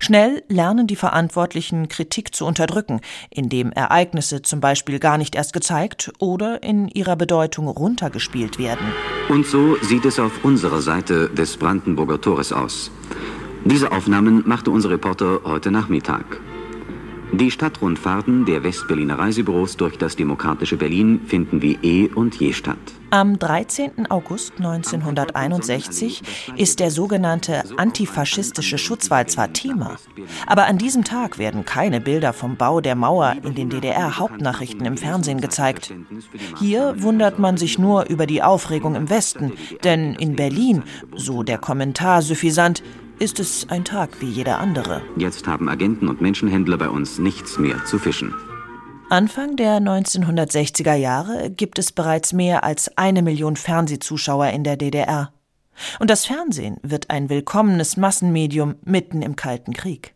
Schnell 0.00 0.42
lernen 0.48 0.86
die 0.86 0.96
Verantwortlichen, 0.96 1.88
Kritik 1.88 2.34
zu 2.34 2.46
unterdrücken, 2.46 3.00
indem 3.30 3.72
Ereignisse 3.72 4.42
zum 4.42 4.60
Beispiel 4.60 4.98
gar 4.98 5.18
nicht 5.18 5.34
erst 5.34 5.52
gezeigt 5.52 6.12
oder 6.18 6.62
in 6.62 6.88
ihrer 6.88 7.16
Bedeutung 7.16 7.68
runtergespielt 7.68 8.58
werden. 8.58 8.92
Und 9.28 9.46
so 9.46 9.76
sieht 9.82 10.04
es 10.04 10.18
auf 10.18 10.44
unserer 10.44 10.80
Seite 10.80 11.28
des 11.30 11.56
Brandenburger 11.56 12.20
Tores 12.20 12.52
aus. 12.52 12.90
Diese 13.66 13.90
Aufnahmen 13.90 14.44
machte 14.46 14.70
unser 14.70 14.90
Reporter 14.90 15.40
heute 15.42 15.72
Nachmittag. 15.72 16.40
Die 17.32 17.50
Stadtrundfahrten 17.50 18.44
der 18.44 18.62
Westberliner 18.62 19.18
Reisebüros 19.18 19.76
durch 19.76 19.98
das 19.98 20.14
demokratische 20.14 20.76
Berlin 20.76 21.20
finden 21.26 21.62
wie 21.62 21.76
eh 21.82 22.08
und 22.14 22.36
je 22.36 22.52
statt. 22.52 22.78
Am 23.10 23.40
13. 23.40 24.08
August 24.08 24.52
1961 24.58 26.22
ist 26.54 26.78
der 26.78 26.92
sogenannte 26.92 27.64
antifaschistische 27.76 28.78
Schutzwall 28.78 29.26
zwar 29.26 29.52
Thema, 29.52 29.96
aber 30.46 30.66
an 30.66 30.78
diesem 30.78 31.02
Tag 31.02 31.38
werden 31.38 31.64
keine 31.64 32.00
Bilder 32.00 32.32
vom 32.32 32.56
Bau 32.56 32.80
der 32.80 32.94
Mauer 32.94 33.34
in 33.42 33.56
den 33.56 33.68
DDR-Hauptnachrichten 33.68 34.86
im 34.86 34.96
Fernsehen 34.96 35.40
gezeigt. 35.40 35.92
Hier 36.60 36.94
wundert 37.02 37.40
man 37.40 37.56
sich 37.56 37.80
nur 37.80 38.06
über 38.06 38.26
die 38.26 38.44
Aufregung 38.44 38.94
im 38.94 39.10
Westen, 39.10 39.52
denn 39.82 40.14
in 40.14 40.36
Berlin, 40.36 40.84
so 41.16 41.42
der 41.42 41.58
Kommentar 41.58 42.22
suffisant, 42.22 42.84
ist 43.18 43.40
es 43.40 43.68
ein 43.70 43.84
Tag 43.84 44.20
wie 44.20 44.26
jeder 44.26 44.58
andere. 44.58 45.02
Jetzt 45.16 45.46
haben 45.46 45.68
Agenten 45.68 46.08
und 46.08 46.20
Menschenhändler 46.20 46.76
bei 46.76 46.88
uns 46.88 47.18
nichts 47.18 47.58
mehr 47.58 47.84
zu 47.84 47.98
fischen. 47.98 48.34
Anfang 49.08 49.56
der 49.56 49.78
1960er 49.78 50.94
Jahre 50.94 51.50
gibt 51.50 51.78
es 51.78 51.92
bereits 51.92 52.32
mehr 52.32 52.64
als 52.64 52.96
eine 52.98 53.22
Million 53.22 53.56
Fernsehzuschauer 53.56 54.48
in 54.48 54.64
der 54.64 54.76
DDR. 54.76 55.32
Und 56.00 56.10
das 56.10 56.26
Fernsehen 56.26 56.78
wird 56.82 57.10
ein 57.10 57.28
willkommenes 57.28 57.96
Massenmedium 57.96 58.76
mitten 58.84 59.22
im 59.22 59.36
Kalten 59.36 59.74
Krieg. 59.74 60.14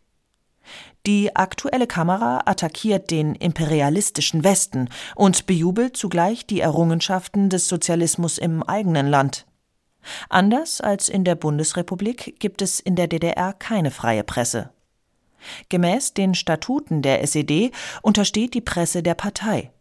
Die 1.07 1.35
aktuelle 1.35 1.87
Kamera 1.87 2.41
attackiert 2.45 3.09
den 3.09 3.33
imperialistischen 3.33 4.43
Westen 4.43 4.89
und 5.15 5.47
bejubelt 5.47 5.97
zugleich 5.97 6.45
die 6.45 6.59
Errungenschaften 6.59 7.49
des 7.49 7.67
Sozialismus 7.67 8.37
im 8.37 8.61
eigenen 8.61 9.07
Land. 9.07 9.47
Anders 10.29 10.81
als 10.81 11.09
in 11.09 11.23
der 11.23 11.35
Bundesrepublik 11.35 12.39
gibt 12.39 12.61
es 12.61 12.79
in 12.79 12.95
der 12.95 13.07
DDR 13.07 13.53
keine 13.53 13.91
freie 13.91 14.23
Presse. 14.23 14.71
Gemäß 15.69 16.13
den 16.13 16.35
Statuten 16.35 17.01
der 17.01 17.21
SED 17.23 17.71
untersteht 18.01 18.53
die 18.53 18.61
Presse 18.61 19.03
der 19.03 19.15
Partei. 19.15 19.71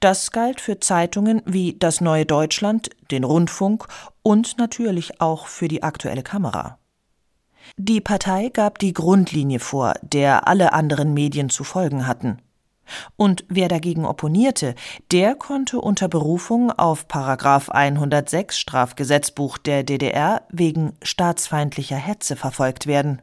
Das 0.00 0.32
galt 0.32 0.60
für 0.60 0.80
Zeitungen 0.80 1.42
wie 1.44 1.76
Das 1.78 2.00
Neue 2.00 2.26
Deutschland, 2.26 2.90
den 3.10 3.24
Rundfunk 3.24 3.86
und 4.22 4.58
natürlich 4.58 5.20
auch 5.20 5.46
für 5.46 5.68
die 5.68 5.82
aktuelle 5.82 6.22
Kamera. 6.22 6.78
Die 7.76 8.00
Partei 8.00 8.48
gab 8.48 8.78
die 8.78 8.92
Grundlinie 8.92 9.60
vor, 9.60 9.94
der 10.02 10.48
alle 10.48 10.72
anderen 10.72 11.14
Medien 11.14 11.50
zu 11.50 11.64
folgen 11.64 12.06
hatten. 12.06 12.38
Und 13.16 13.44
wer 13.48 13.68
dagegen 13.68 14.04
opponierte, 14.04 14.74
der 15.12 15.34
konnte 15.34 15.80
unter 15.80 16.08
Berufung 16.08 16.70
auf 16.70 17.08
Paragraph 17.08 17.68
106 17.68 18.58
Strafgesetzbuch 18.58 19.58
der 19.58 19.82
DDR 19.82 20.42
wegen 20.50 20.92
staatsfeindlicher 21.02 21.96
Hetze 21.96 22.36
verfolgt 22.36 22.86
werden. 22.86 23.22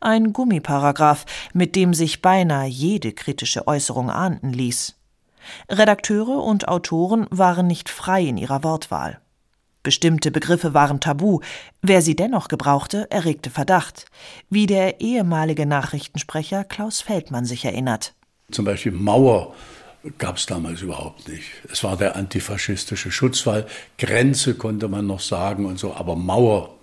Ein 0.00 0.32
Gummiparagraph, 0.32 1.26
mit 1.52 1.76
dem 1.76 1.92
sich 1.92 2.22
beinahe 2.22 2.68
jede 2.68 3.12
kritische 3.12 3.66
Äußerung 3.66 4.10
ahnden 4.10 4.52
ließ. 4.52 4.94
Redakteure 5.68 6.42
und 6.42 6.68
Autoren 6.68 7.26
waren 7.30 7.66
nicht 7.66 7.88
frei 7.88 8.22
in 8.22 8.36
ihrer 8.36 8.64
Wortwahl. 8.64 9.20
Bestimmte 9.82 10.32
Begriffe 10.32 10.74
waren 10.74 10.98
tabu, 10.98 11.40
wer 11.80 12.02
sie 12.02 12.16
dennoch 12.16 12.48
gebrauchte, 12.48 13.08
erregte 13.10 13.50
Verdacht, 13.50 14.06
wie 14.50 14.66
der 14.66 15.00
ehemalige 15.00 15.64
Nachrichtensprecher 15.64 16.64
Klaus 16.64 17.00
Feldmann 17.00 17.44
sich 17.44 17.64
erinnert. 17.64 18.14
Zum 18.50 18.64
Beispiel 18.64 18.92
Mauer 18.92 19.54
gab 20.18 20.36
es 20.36 20.46
damals 20.46 20.82
überhaupt 20.82 21.28
nicht. 21.28 21.50
Es 21.70 21.82
war 21.82 21.96
der 21.96 22.16
antifaschistische 22.16 23.10
Schutzwall. 23.10 23.66
Grenze 23.98 24.54
konnte 24.54 24.88
man 24.88 25.06
noch 25.06 25.20
sagen 25.20 25.66
und 25.66 25.78
so, 25.78 25.94
aber 25.94 26.14
Mauer, 26.14 26.74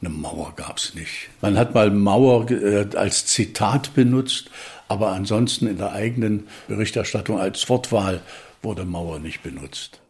eine 0.00 0.10
Mauer 0.10 0.54
gab 0.56 0.78
es 0.78 0.94
nicht. 0.94 1.28
Man 1.42 1.58
hat 1.58 1.74
mal 1.74 1.90
Mauer 1.90 2.50
äh, 2.50 2.86
als 2.96 3.26
Zitat 3.26 3.94
benutzt, 3.94 4.50
aber 4.88 5.12
ansonsten 5.12 5.66
in 5.66 5.76
der 5.76 5.92
eigenen 5.92 6.48
Berichterstattung 6.68 7.38
als 7.38 7.68
Wortwahl 7.68 8.22
wurde 8.62 8.84
Mauer 8.84 9.18
nicht 9.18 9.42
benutzt. 9.42 10.00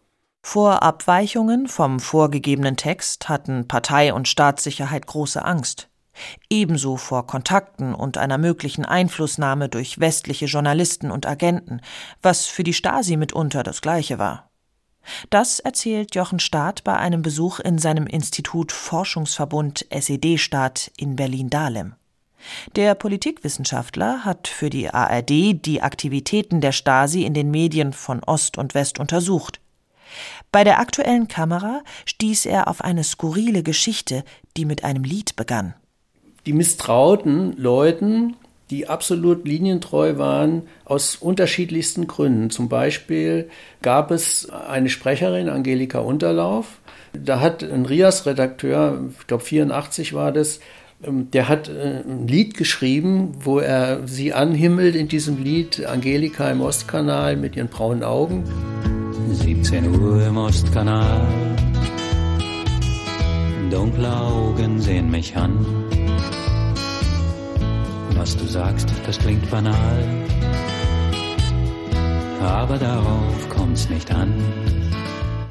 Vor 0.42 0.82
Abweichungen 0.82 1.66
vom 1.66 2.00
vorgegebenen 2.00 2.76
Text 2.76 3.28
hatten 3.28 3.68
Partei 3.68 4.14
und 4.14 4.26
Staatssicherheit 4.26 5.06
große 5.06 5.44
Angst 5.44 5.89
ebenso 6.48 6.96
vor 6.96 7.26
Kontakten 7.26 7.94
und 7.94 8.18
einer 8.18 8.38
möglichen 8.38 8.84
Einflussnahme 8.84 9.68
durch 9.68 10.00
westliche 10.00 10.46
Journalisten 10.46 11.10
und 11.10 11.26
Agenten, 11.26 11.80
was 12.22 12.46
für 12.46 12.64
die 12.64 12.74
Stasi 12.74 13.16
mitunter 13.16 13.62
das 13.62 13.80
gleiche 13.80 14.18
war. 14.18 14.50
Das 15.30 15.60
erzählt 15.60 16.14
Jochen 16.14 16.40
Staat 16.40 16.84
bei 16.84 16.96
einem 16.96 17.22
Besuch 17.22 17.58
in 17.58 17.78
seinem 17.78 18.06
Institut 18.06 18.72
Forschungsverbund 18.72 19.86
SED-Staat 19.90 20.90
in 20.96 21.16
Berlin-Dahlem. 21.16 21.94
Der 22.74 22.94
Politikwissenschaftler 22.94 24.24
hat 24.24 24.48
für 24.48 24.70
die 24.70 24.88
ARD 24.88 25.64
die 25.64 25.82
Aktivitäten 25.82 26.60
der 26.60 26.72
Stasi 26.72 27.24
in 27.24 27.34
den 27.34 27.50
Medien 27.50 27.92
von 27.92 28.22
Ost 28.24 28.56
und 28.56 28.74
West 28.74 28.98
untersucht. 28.98 29.60
Bei 30.50 30.64
der 30.64 30.80
aktuellen 30.80 31.28
Kamera 31.28 31.82
stieß 32.06 32.46
er 32.46 32.66
auf 32.68 32.82
eine 32.82 33.04
skurrile 33.04 33.62
Geschichte, 33.62 34.24
die 34.56 34.64
mit 34.64 34.84
einem 34.84 35.04
Lied 35.04 35.36
begann 35.36 35.74
die 36.46 36.52
misstrauten 36.52 37.56
Leuten, 37.56 38.36
die 38.70 38.88
absolut 38.88 39.46
linientreu 39.46 40.16
waren, 40.16 40.62
aus 40.84 41.16
unterschiedlichsten 41.16 42.06
Gründen. 42.06 42.50
Zum 42.50 42.68
Beispiel 42.68 43.50
gab 43.82 44.10
es 44.10 44.48
eine 44.48 44.88
Sprecherin, 44.88 45.48
Angelika 45.48 45.98
Unterlauf, 45.98 46.78
da 47.12 47.40
hat 47.40 47.64
ein 47.64 47.86
RIAS-Redakteur, 47.86 49.10
ich 49.18 49.26
glaube 49.26 49.42
84 49.42 50.14
war 50.14 50.30
das, 50.30 50.60
ähm, 51.04 51.30
der 51.32 51.48
hat 51.48 51.68
äh, 51.68 52.02
ein 52.06 52.28
Lied 52.28 52.56
geschrieben, 52.56 53.34
wo 53.40 53.58
er 53.58 54.06
sie 54.06 54.32
anhimmelt 54.32 54.94
in 54.94 55.08
diesem 55.08 55.42
Lied, 55.42 55.84
Angelika 55.86 56.50
im 56.50 56.60
Ostkanal 56.60 57.36
mit 57.36 57.56
ihren 57.56 57.68
braunen 57.68 58.04
Augen. 58.04 58.44
17 59.32 60.00
Uhr 60.00 60.26
im 60.26 60.36
Ostkanal, 60.36 61.26
dunkle 63.70 64.12
Augen 64.12 64.80
sehen 64.80 65.10
mich 65.10 65.36
an 65.36 65.64
was 68.20 68.36
du 68.36 68.44
sagst, 68.44 68.92
das 69.06 69.18
klingt 69.18 69.50
banal. 69.50 70.04
Aber 72.42 72.76
darauf 72.76 73.48
kommt's 73.48 73.88
nicht 73.88 74.12
an. 74.12 74.34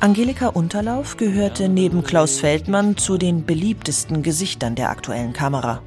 Angelika 0.01 0.49
Unterlauf 0.49 1.17
gehörte 1.17 1.67
neben 1.67 2.03
Klaus 2.03 2.39
Feldmann 2.39 2.95
zu 2.95 3.17
den 3.17 3.43
beliebtesten 3.43 4.21
Gesichtern 4.21 4.75
der 4.75 4.91
aktuellen 4.91 5.33
Kamera. 5.33 5.81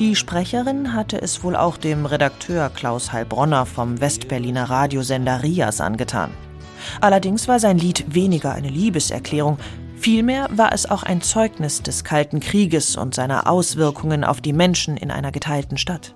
Die 0.00 0.16
Sprecherin 0.16 0.92
hatte 0.92 1.22
es 1.22 1.44
wohl 1.44 1.54
auch 1.54 1.76
dem 1.76 2.04
Redakteur 2.04 2.68
Klaus 2.68 3.12
Heilbronner 3.12 3.64
vom 3.64 4.00
Westberliner 4.00 4.68
Radiosender 4.68 5.44
Rias 5.44 5.80
angetan. 5.80 6.32
Allerdings 7.00 7.46
war 7.46 7.60
sein 7.60 7.78
Lied 7.78 8.12
weniger 8.12 8.52
eine 8.54 8.70
Liebeserklärung, 8.70 9.58
Vielmehr 10.00 10.48
war 10.52 10.72
es 10.72 10.88
auch 10.88 11.02
ein 11.02 11.22
Zeugnis 11.22 11.82
des 11.82 12.04
Kalten 12.04 12.38
Krieges 12.38 12.96
und 12.96 13.14
seiner 13.14 13.50
Auswirkungen 13.50 14.22
auf 14.22 14.40
die 14.40 14.52
Menschen 14.52 14.96
in 14.96 15.10
einer 15.10 15.32
geteilten 15.32 15.76
Stadt. 15.76 16.14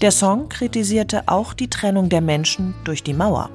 Der 0.00 0.10
Song 0.10 0.48
kritisierte 0.48 1.24
auch 1.26 1.52
die 1.52 1.68
Trennung 1.68 2.08
der 2.08 2.22
Menschen 2.22 2.74
durch 2.84 3.02
die 3.02 3.12
Mauer. 3.12 3.50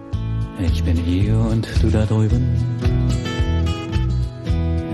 Ich 0.60 0.84
bin 0.84 0.96
hier 0.96 1.38
und 1.38 1.68
du 1.82 1.90
da 1.90 2.06
drüben. 2.06 2.56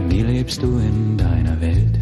Wie 0.09 0.21
lebst 0.21 0.61
du 0.61 0.77
in 0.77 1.17
deiner 1.17 1.59
Welt? 1.59 1.99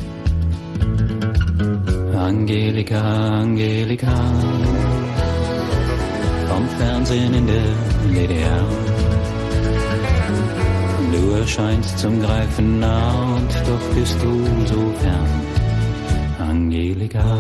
Angelika, 2.16 3.40
Angelika, 3.40 4.14
vom 6.48 6.68
Fernsehen 6.78 7.34
in 7.34 7.48
der 7.48 7.64
DDR. 8.14 9.01
Du 11.12 11.32
erscheinst 11.32 12.00
zum 12.00 12.22
Greifen 12.22 12.80
nah 12.80 13.36
und 13.36 13.52
doch 13.68 13.96
bist 13.96 14.16
du 14.22 14.46
so 14.66 14.94
fern, 15.02 15.42
Angelika. 16.40 17.38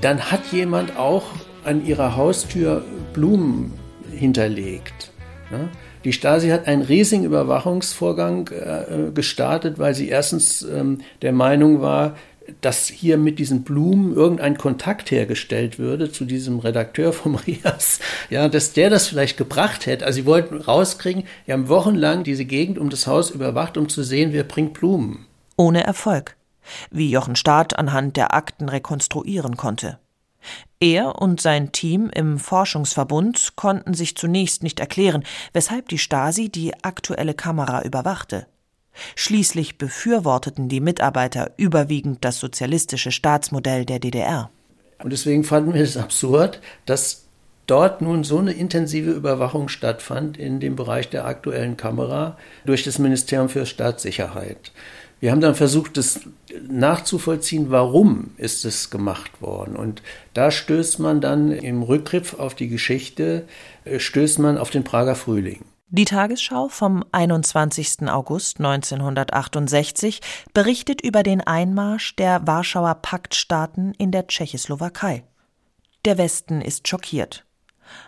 dann 0.00 0.20
hat 0.30 0.40
jemand 0.52 0.98
auch 0.98 1.24
an 1.64 1.84
ihrer 1.84 2.16
Haustür 2.16 2.82
Blumen 3.14 3.72
hinterlegt. 4.10 5.12
Ne? 5.50 5.68
Die 6.04 6.12
Stasi 6.12 6.48
hat 6.48 6.66
einen 6.66 6.82
riesigen 6.82 7.24
Überwachungsvorgang 7.24 8.48
äh, 8.48 9.10
gestartet, 9.14 9.78
weil 9.78 9.94
sie 9.94 10.08
erstens 10.08 10.62
ähm, 10.62 10.98
der 11.22 11.32
Meinung 11.32 11.80
war, 11.80 12.16
dass 12.60 12.88
hier 12.88 13.16
mit 13.16 13.38
diesen 13.38 13.62
Blumen 13.62 14.14
irgendein 14.14 14.58
Kontakt 14.58 15.10
hergestellt 15.10 15.78
würde 15.78 16.10
zu 16.10 16.24
diesem 16.24 16.58
Redakteur 16.58 17.12
vom 17.12 17.34
Rias, 17.46 18.00
ja, 18.30 18.48
dass 18.48 18.72
der 18.72 18.90
das 18.90 19.06
vielleicht 19.06 19.36
gebracht 19.36 19.86
hätte. 19.86 20.04
Also 20.04 20.20
sie 20.20 20.26
wollten 20.26 20.60
rauskriegen, 20.60 21.24
wir 21.46 21.54
haben 21.54 21.68
wochenlang 21.68 22.24
diese 22.24 22.44
Gegend 22.44 22.78
um 22.78 22.90
das 22.90 23.06
Haus 23.06 23.30
überwacht, 23.30 23.76
um 23.76 23.88
zu 23.88 24.02
sehen, 24.02 24.32
wer 24.32 24.44
bringt 24.44 24.74
Blumen. 24.74 25.26
Ohne 25.56 25.84
Erfolg, 25.84 26.36
wie 26.90 27.10
Jochen 27.10 27.36
Staat 27.36 27.78
anhand 27.78 28.16
der 28.16 28.34
Akten 28.34 28.68
rekonstruieren 28.68 29.56
konnte. 29.56 29.98
Er 30.80 31.20
und 31.22 31.40
sein 31.40 31.72
Team 31.72 32.10
im 32.14 32.38
Forschungsverbund 32.38 33.54
konnten 33.56 33.94
sich 33.94 34.16
zunächst 34.16 34.62
nicht 34.62 34.80
erklären, 34.80 35.24
weshalb 35.54 35.88
die 35.88 35.98
Stasi 35.98 36.50
die 36.50 36.74
aktuelle 36.82 37.32
Kamera 37.32 37.82
überwachte. 37.82 38.46
Schließlich 39.16 39.78
befürworteten 39.78 40.68
die 40.68 40.80
Mitarbeiter 40.80 41.50
überwiegend 41.56 42.24
das 42.24 42.38
sozialistische 42.38 43.12
Staatsmodell 43.12 43.84
der 43.84 43.98
DDR. 43.98 44.50
Und 45.02 45.12
deswegen 45.12 45.44
fanden 45.44 45.74
wir 45.74 45.82
es 45.82 45.96
absurd, 45.96 46.60
dass 46.86 47.24
dort 47.66 48.02
nun 48.02 48.24
so 48.24 48.38
eine 48.38 48.52
intensive 48.52 49.10
Überwachung 49.10 49.68
stattfand 49.68 50.38
in 50.38 50.60
dem 50.60 50.76
Bereich 50.76 51.08
der 51.10 51.26
aktuellen 51.26 51.76
Kamera 51.76 52.36
durch 52.64 52.84
das 52.84 52.98
Ministerium 52.98 53.48
für 53.48 53.66
Staatssicherheit. 53.66 54.72
Wir 55.20 55.30
haben 55.30 55.40
dann 55.40 55.54
versucht, 55.54 55.96
das 55.96 56.20
nachzuvollziehen, 56.68 57.70
warum 57.70 58.32
ist 58.36 58.64
es 58.64 58.90
gemacht 58.90 59.40
worden. 59.40 59.76
Und 59.76 60.02
da 60.34 60.50
stößt 60.50 60.98
man 60.98 61.20
dann 61.20 61.50
im 61.50 61.82
Rückgriff 61.82 62.34
auf 62.38 62.54
die 62.54 62.68
Geschichte, 62.68 63.44
äh, 63.84 63.98
stößt 63.98 64.38
man 64.38 64.58
auf 64.58 64.70
den 64.70 64.84
Prager 64.84 65.14
Frühling. 65.14 65.60
Die 65.88 66.06
Tagesschau 66.06 66.68
vom 66.68 67.04
21. 67.12 68.08
August 68.08 68.58
1968 68.58 70.20
berichtet 70.52 71.02
über 71.02 71.22
den 71.22 71.40
Einmarsch 71.40 72.16
der 72.16 72.46
Warschauer 72.46 72.94
Paktstaaten 72.96 73.92
in 73.98 74.10
der 74.10 74.26
Tschechoslowakei. 74.26 75.24
Der 76.04 76.18
Westen 76.18 76.62
ist 76.62 76.88
schockiert. 76.88 77.44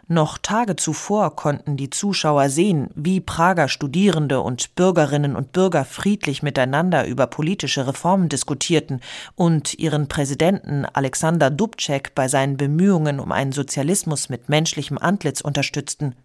Noch 0.09 0.39
Tage 0.39 0.77
zuvor 0.77 1.37
konnten 1.37 1.77
die 1.77 1.91
Zuschauer 1.91 2.49
sehen, 2.49 2.89
wie 2.95 3.21
Prager 3.21 3.69
Studierende 3.69 4.41
und 4.41 4.75
Bürgerinnen 4.75 5.37
und 5.37 5.53
Bürger 5.53 5.85
friedlich 5.85 6.43
miteinander 6.43 7.07
über 7.07 7.27
politische 7.27 7.87
Reformen 7.87 8.31
diskutierten 8.31 9.01
und 9.35 9.75
ihren 9.75 10.09
Präsidenten 10.09 10.87
Alexander 10.87 11.51
Dubček 11.51 12.15
bei 12.15 12.27
seinen 12.27 12.57
Bemühungen 12.57 13.21
um 13.21 13.33
einen 13.33 13.53
Sozialismus 13.53 14.29
mit 14.29 14.49
menschlichem 14.49 14.99
Antlitz 14.99 15.41
unterstützten. 15.41 16.17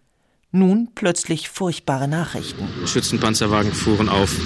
Nun 0.54 0.88
plötzlich 0.94 1.48
furchtbare 1.48 2.08
Nachrichten. 2.08 2.68
Schützenpanzerwagen 2.86 3.72
fuhren 3.72 4.10
auf. 4.10 4.36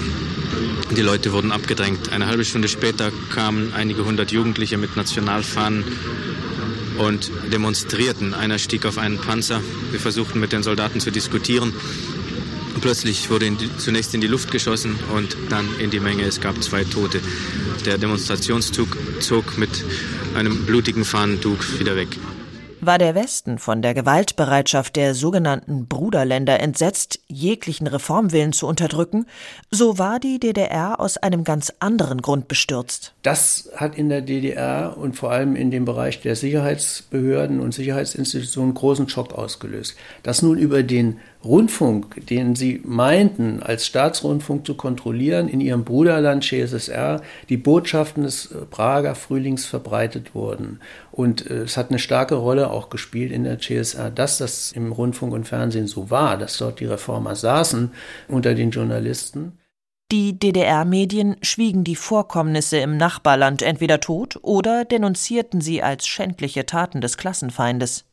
Die 0.95 1.01
Leute 1.01 1.33
wurden 1.33 1.51
abgedrängt. 1.51 2.13
Eine 2.13 2.27
halbe 2.27 2.45
Stunde 2.45 2.69
später 2.69 3.11
kamen 3.33 3.73
einige 3.73 4.05
hundert 4.05 4.31
Jugendliche 4.31 4.77
mit 4.77 4.95
Nationalfahnen 4.95 5.83
und 6.97 7.29
demonstrierten. 7.51 8.33
Einer 8.33 8.57
stieg 8.57 8.85
auf 8.85 8.97
einen 8.97 9.17
Panzer. 9.17 9.61
Wir 9.91 9.99
versuchten 9.99 10.39
mit 10.39 10.53
den 10.53 10.63
Soldaten 10.63 11.01
zu 11.01 11.11
diskutieren. 11.11 11.73
Plötzlich 12.79 13.29
wurde 13.29 13.47
in 13.47 13.57
die, 13.57 13.69
zunächst 13.77 14.13
in 14.13 14.21
die 14.21 14.27
Luft 14.27 14.49
geschossen 14.49 14.95
und 15.13 15.35
dann 15.49 15.67
in 15.77 15.89
die 15.89 15.99
Menge. 15.99 16.23
Es 16.23 16.39
gab 16.39 16.63
zwei 16.63 16.85
Tote. 16.85 17.19
Der 17.85 17.97
Demonstrationszug 17.97 18.95
zog 19.19 19.57
mit 19.57 19.83
einem 20.35 20.65
blutigen 20.65 21.03
Fahnentuch 21.03 21.79
wieder 21.79 21.97
weg. 21.97 22.17
War 22.79 22.99
der 22.99 23.15
Westen 23.15 23.57
von 23.57 23.81
der 23.81 23.95
Gewaltbereitschaft 23.95 24.95
der 24.95 25.15
sogenannten 25.15 25.87
Bruderländer 25.87 26.59
entsetzt, 26.59 27.19
jeglichen 27.27 27.87
Reformwillen 27.87 28.53
zu 28.53 28.67
unterdrücken, 28.67 29.25
so 29.71 29.97
war 29.97 30.19
die 30.19 30.39
DDR 30.39 30.99
aus 30.99 31.17
einem 31.17 31.43
ganz 31.43 31.73
anderen 31.79 32.21
Grund 32.21 32.47
bestürzt. 32.47 33.13
Das 33.23 33.71
hat 33.75 33.95
in 33.95 34.09
der 34.09 34.21
DDR 34.21 34.95
und 34.95 35.15
vor 35.15 35.31
allem 35.31 35.55
in 35.55 35.71
dem 35.71 35.85
Bereich 35.85 36.21
der 36.21 36.35
Sicherheitsbehörden 36.35 37.59
und 37.59 37.73
Sicherheitsinstitutionen 37.73 38.75
großen 38.75 39.09
Schock 39.09 39.33
ausgelöst. 39.33 39.95
Dass 40.21 40.43
nun 40.43 40.59
über 40.59 40.83
den 40.83 41.19
Rundfunk, 41.43 42.25
den 42.27 42.55
sie 42.55 42.81
meinten, 42.83 43.61
als 43.61 43.85
Staatsrundfunk 43.85 44.65
zu 44.65 44.75
kontrollieren, 44.75 45.47
in 45.47 45.61
ihrem 45.61 45.83
Bruderland 45.83 46.43
CSSR 46.43 47.21
die 47.49 47.57
Botschaften 47.57 48.23
des 48.23 48.51
äh, 48.51 48.65
Prager 48.65 49.15
Frühlings 49.15 49.65
verbreitet 49.65 50.33
wurden. 50.33 50.79
Und 51.11 51.49
äh, 51.49 51.63
es 51.63 51.77
hat 51.77 51.89
eine 51.89 51.99
starke 51.99 52.35
Rolle 52.35 52.71
auch 52.71 52.89
gespielt 52.89 53.31
in 53.31 53.43
der 53.43 53.59
CSR, 53.59 54.09
dass 54.09 54.37
das 54.39 54.71
im 54.71 54.91
Rundfunk 54.91 55.33
und 55.33 55.47
Fernsehen 55.47 55.87
so 55.87 56.09
war, 56.09 56.37
dass 56.37 56.57
dort 56.57 56.79
die 56.79 56.85
Reformer 56.85 57.35
saßen 57.35 57.91
unter 58.27 58.55
den 58.55 58.71
Journalisten. 58.71 59.53
Die 60.09 60.39
DDR-Medien 60.39 61.35
schwiegen 61.41 61.83
die 61.83 61.97
Vorkommnisse 61.97 62.77
im 62.77 62.95
Nachbarland 62.95 63.61
entweder 63.61 63.99
tot 63.99 64.39
oder 64.41 64.85
denunzierten 64.85 65.59
sie 65.59 65.83
als 65.83 66.07
schändliche 66.07 66.65
Taten 66.65 67.01
des 67.01 67.17
Klassenfeindes. 67.17 68.05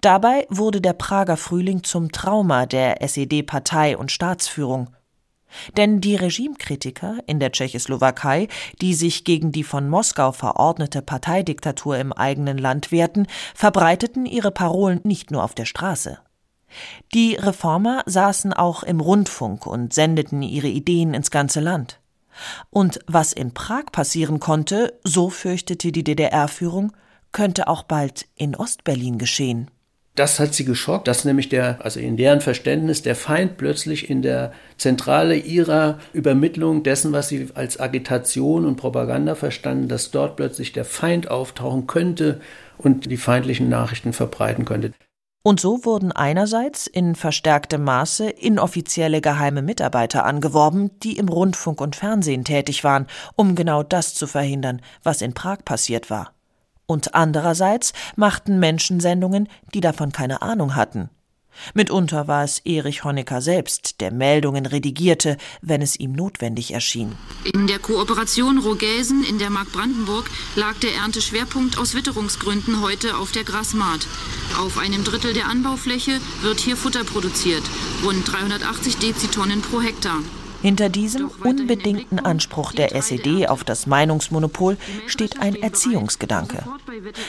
Dabei 0.00 0.46
wurde 0.50 0.80
der 0.80 0.92
Prager 0.92 1.36
Frühling 1.36 1.82
zum 1.84 2.12
Trauma 2.12 2.66
der 2.66 3.02
SED-Partei 3.02 3.96
und 3.96 4.12
Staatsführung. 4.12 4.90
Denn 5.76 6.00
die 6.00 6.16
Regimekritiker 6.16 7.18
in 7.26 7.38
der 7.38 7.52
Tschechoslowakei, 7.52 8.48
die 8.80 8.94
sich 8.94 9.24
gegen 9.24 9.52
die 9.52 9.64
von 9.64 9.88
Moskau 9.88 10.32
verordnete 10.32 11.00
Parteidiktatur 11.00 11.96
im 11.96 12.12
eigenen 12.12 12.58
Land 12.58 12.90
wehrten, 12.90 13.26
verbreiteten 13.54 14.26
ihre 14.26 14.50
Parolen 14.50 15.00
nicht 15.04 15.30
nur 15.30 15.44
auf 15.44 15.54
der 15.54 15.64
Straße. 15.64 16.18
Die 17.14 17.36
Reformer 17.36 18.02
saßen 18.06 18.52
auch 18.52 18.82
im 18.82 18.98
Rundfunk 19.00 19.66
und 19.66 19.92
sendeten 19.92 20.42
ihre 20.42 20.66
Ideen 20.66 21.14
ins 21.14 21.30
ganze 21.30 21.60
Land. 21.60 22.00
Und 22.70 22.98
was 23.06 23.32
in 23.32 23.54
Prag 23.54 23.92
passieren 23.92 24.40
konnte, 24.40 24.98
so 25.04 25.30
fürchtete 25.30 25.92
die 25.92 26.02
DDR-Führung, 26.02 26.92
könnte 27.34 27.68
auch 27.68 27.82
bald 27.82 28.26
in 28.36 28.56
Ostberlin 28.56 29.18
geschehen. 29.18 29.70
Das 30.14 30.38
hat 30.38 30.54
sie 30.54 30.64
geschockt, 30.64 31.08
dass 31.08 31.24
nämlich 31.24 31.48
der, 31.48 31.84
also 31.84 31.98
in 31.98 32.16
deren 32.16 32.40
Verständnis, 32.40 33.02
der 33.02 33.16
Feind 33.16 33.56
plötzlich 33.56 34.08
in 34.08 34.22
der 34.22 34.52
Zentrale 34.78 35.34
ihrer 35.34 35.98
Übermittlung 36.12 36.84
dessen, 36.84 37.12
was 37.12 37.28
sie 37.28 37.48
als 37.54 37.80
Agitation 37.80 38.64
und 38.64 38.76
Propaganda 38.76 39.34
verstanden, 39.34 39.88
dass 39.88 40.12
dort 40.12 40.36
plötzlich 40.36 40.72
der 40.72 40.84
Feind 40.84 41.32
auftauchen 41.32 41.88
könnte 41.88 42.40
und 42.78 43.10
die 43.10 43.16
feindlichen 43.16 43.68
Nachrichten 43.68 44.12
verbreiten 44.12 44.64
könnte. 44.64 44.92
Und 45.42 45.58
so 45.58 45.84
wurden 45.84 46.12
einerseits 46.12 46.86
in 46.86 47.16
verstärktem 47.16 47.82
Maße 47.82 48.30
inoffizielle 48.30 49.20
geheime 49.20 49.62
Mitarbeiter 49.62 50.24
angeworben, 50.24 50.92
die 51.00 51.18
im 51.18 51.28
Rundfunk 51.28 51.80
und 51.80 51.96
Fernsehen 51.96 52.44
tätig 52.44 52.84
waren, 52.84 53.08
um 53.34 53.56
genau 53.56 53.82
das 53.82 54.14
zu 54.14 54.28
verhindern, 54.28 54.80
was 55.02 55.22
in 55.22 55.34
Prag 55.34 55.64
passiert 55.64 56.08
war 56.08 56.34
und 56.86 57.14
andererseits 57.14 57.92
machten 58.16 58.58
Menschen 58.58 59.00
Sendungen, 59.00 59.48
die 59.72 59.80
davon 59.80 60.12
keine 60.12 60.42
Ahnung 60.42 60.74
hatten. 60.76 61.10
Mitunter 61.72 62.28
war 62.28 62.44
es 62.44 62.60
Erich 62.64 63.04
Honecker 63.04 63.40
selbst, 63.40 64.00
der 64.00 64.12
Meldungen 64.12 64.66
redigierte, 64.66 65.36
wenn 65.62 65.82
es 65.82 65.98
ihm 65.98 66.12
notwendig 66.12 66.72
erschien. 66.72 67.12
In 67.52 67.66
der 67.66 67.78
Kooperation 67.78 68.58
Rogäsen 68.58 69.24
in 69.24 69.38
der 69.38 69.50
Mark 69.50 69.72
Brandenburg 69.72 70.28
lag 70.56 70.74
der 70.80 70.94
Ernteschwerpunkt 70.94 71.78
aus 71.78 71.94
Witterungsgründen 71.94 72.82
heute 72.82 73.16
auf 73.16 73.32
der 73.32 73.44
Grasmaat. 73.44 74.06
Auf 74.58 74.78
einem 74.78 75.04
Drittel 75.04 75.32
der 75.32 75.48
Anbaufläche 75.48 76.20
wird 76.42 76.60
hier 76.60 76.76
Futter 76.76 77.04
produziert, 77.04 77.62
rund 78.04 78.30
380 78.30 78.98
Dezitonnen 78.98 79.62
pro 79.62 79.80
Hektar. 79.80 80.20
Hinter 80.64 80.88
diesem 80.88 81.30
unbedingten 81.44 82.18
Anspruch 82.18 82.72
der 82.72 82.94
SED 82.94 83.48
auf 83.48 83.64
das 83.64 83.86
Meinungsmonopol 83.86 84.78
steht 85.06 85.38
ein 85.38 85.56
Erziehungsgedanke. 85.56 86.64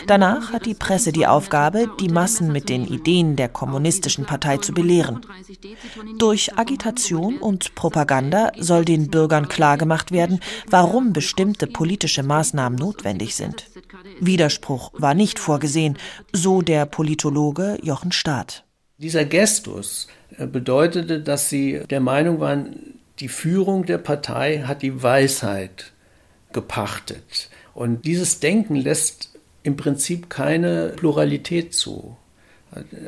Danach 0.08 0.54
hat 0.54 0.66
die 0.66 0.74
Presse 0.74 1.12
die 1.12 1.28
Aufgabe, 1.28 1.90
die 2.00 2.08
Massen 2.08 2.54
mit 2.54 2.70
den 2.70 2.88
Ideen 2.88 3.36
der 3.36 3.50
kommunistischen 3.50 4.26
Partei 4.26 4.60
zu 4.60 4.72
belehren. 4.72 5.20
Durch 6.18 6.58
Agitation 6.58 7.38
und 7.38 7.76
Propaganda 7.76 8.54
soll 8.58 8.86
den 8.86 9.10
Bürgern 9.10 9.50
klargemacht 9.50 10.14
werden, 10.14 10.40
warum 10.70 11.12
bestimmte 11.12 11.68
politische 11.68 12.24
Maßnahmen 12.24 12.80
notwendig 12.80 13.36
sind. 13.36 13.66
Widerspruch 14.22 14.94
war 14.94 15.14
nicht 15.14 15.40
vorgesehen, 15.40 15.98
so 16.32 16.62
der 16.62 16.86
Politologe 16.86 17.80
Jochen 17.84 18.14
Staat. 18.14 18.64
Dieser 18.98 19.26
Gestus 19.26 20.08
äh, 20.38 20.48
bedeutete, 20.48 21.20
dass 21.20 21.50
sie 21.50 21.82
der 21.90 22.00
Meinung 22.00 22.40
waren, 22.40 22.95
die 23.20 23.30
Führung 23.30 23.86
der 23.86 23.98
Partei 23.98 24.64
hat 24.68 24.82
die 24.82 25.02
Weisheit 25.02 25.92
gepachtet. 26.54 27.50
Und 27.74 28.06
dieses 28.06 28.40
Denken 28.40 28.76
lässt 28.76 29.32
im 29.64 29.78
Prinzip 29.78 30.30
keine 30.30 30.94
Pluralität 30.96 31.74
zu. 31.74 32.18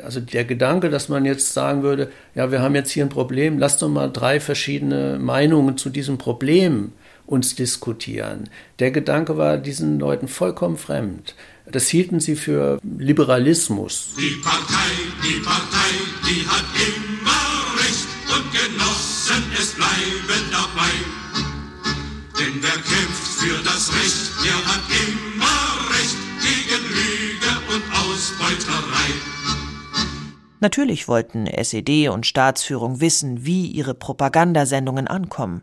Also 0.02 0.20
der 0.20 0.44
Gedanke, 0.44 0.88
dass 0.88 1.08
man 1.08 1.24
jetzt 1.24 1.52
sagen 1.52 1.82
würde, 1.82 2.10
ja, 2.34 2.50
wir 2.50 2.62
haben 2.62 2.74
jetzt 2.74 2.90
hier 2.90 3.04
ein 3.04 3.10
Problem, 3.10 3.58
lasst 3.58 3.82
doch 3.82 3.88
mal 3.88 4.08
drei 4.08 4.40
verschiedene 4.40 5.18
Meinungen 5.18 5.76
zu 5.76 5.90
diesem 5.90 6.16
Problem 6.16 6.92
uns 7.26 7.54
diskutieren. 7.54 8.48
Der 8.78 8.90
Gedanke 8.90 9.36
war 9.36 9.58
diesen 9.58 9.98
Leuten 9.98 10.28
vollkommen 10.28 10.78
fremd. 10.78 11.34
Das 11.70 11.88
hielten 11.88 12.20
sie 12.20 12.36
für 12.36 12.80
Liberalismus. 12.98 14.14
Die 14.18 14.40
Partei, 14.42 14.88
die 15.22 15.40
Partei, 15.40 15.90
die 16.24 16.46
hat 16.46 16.64
immer 16.96 17.07
Natürlich 30.60 31.08
wollten 31.08 31.46
SED 31.46 32.08
und 32.08 32.26
Staatsführung 32.26 33.00
wissen, 33.00 33.44
wie 33.44 33.66
ihre 33.66 33.94
Propagandasendungen 33.94 35.06
ankommen. 35.06 35.62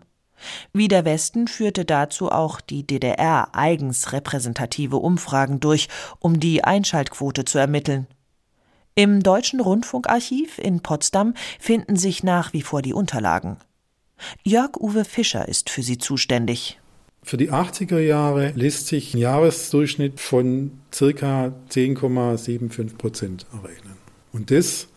Wie 0.74 0.88
der 0.88 1.06
Westen 1.06 1.48
führte 1.48 1.86
dazu 1.86 2.32
auch 2.32 2.62
die 2.62 2.86
DDR 2.86 3.50
eigens 3.54 4.14
repräsentative 4.14 4.98
Umfragen 4.98 5.60
durch, 5.60 5.88
um 6.20 6.40
die 6.40 6.64
Einschaltquote 6.64 7.46
zu 7.46 7.58
ermitteln. 7.58 8.08
Im 8.96 9.24
Deutschen 9.24 9.60
Rundfunkarchiv 9.60 10.58
in 10.58 10.82
Potsdam 10.82 11.34
finden 11.60 11.98
sich 11.98 12.24
nach 12.24 12.54
wie 12.54 12.62
vor 12.62 12.82
die 12.82 12.94
Unterlagen. 12.94 13.58
Jörg-Uwe 14.44 15.04
Fischer 15.04 15.48
ist 15.48 15.70
für 15.70 15.84
sie 15.84 15.98
zuständig. 15.98 16.80
Für 17.22 17.38
die 17.38 17.52
80er 17.52 18.00
Jahre 18.00 18.54
lässt 18.56 18.88
sich 18.88 19.14
ein 19.14 19.18
Jahresdurchschnitt 19.18 20.22
von 20.22 20.80
circa 20.94 21.54
10,75 21.70 22.98
Prozent 22.98 23.46
errechnen. 23.52 23.95
Und 24.36 24.52
das 24.52 24.88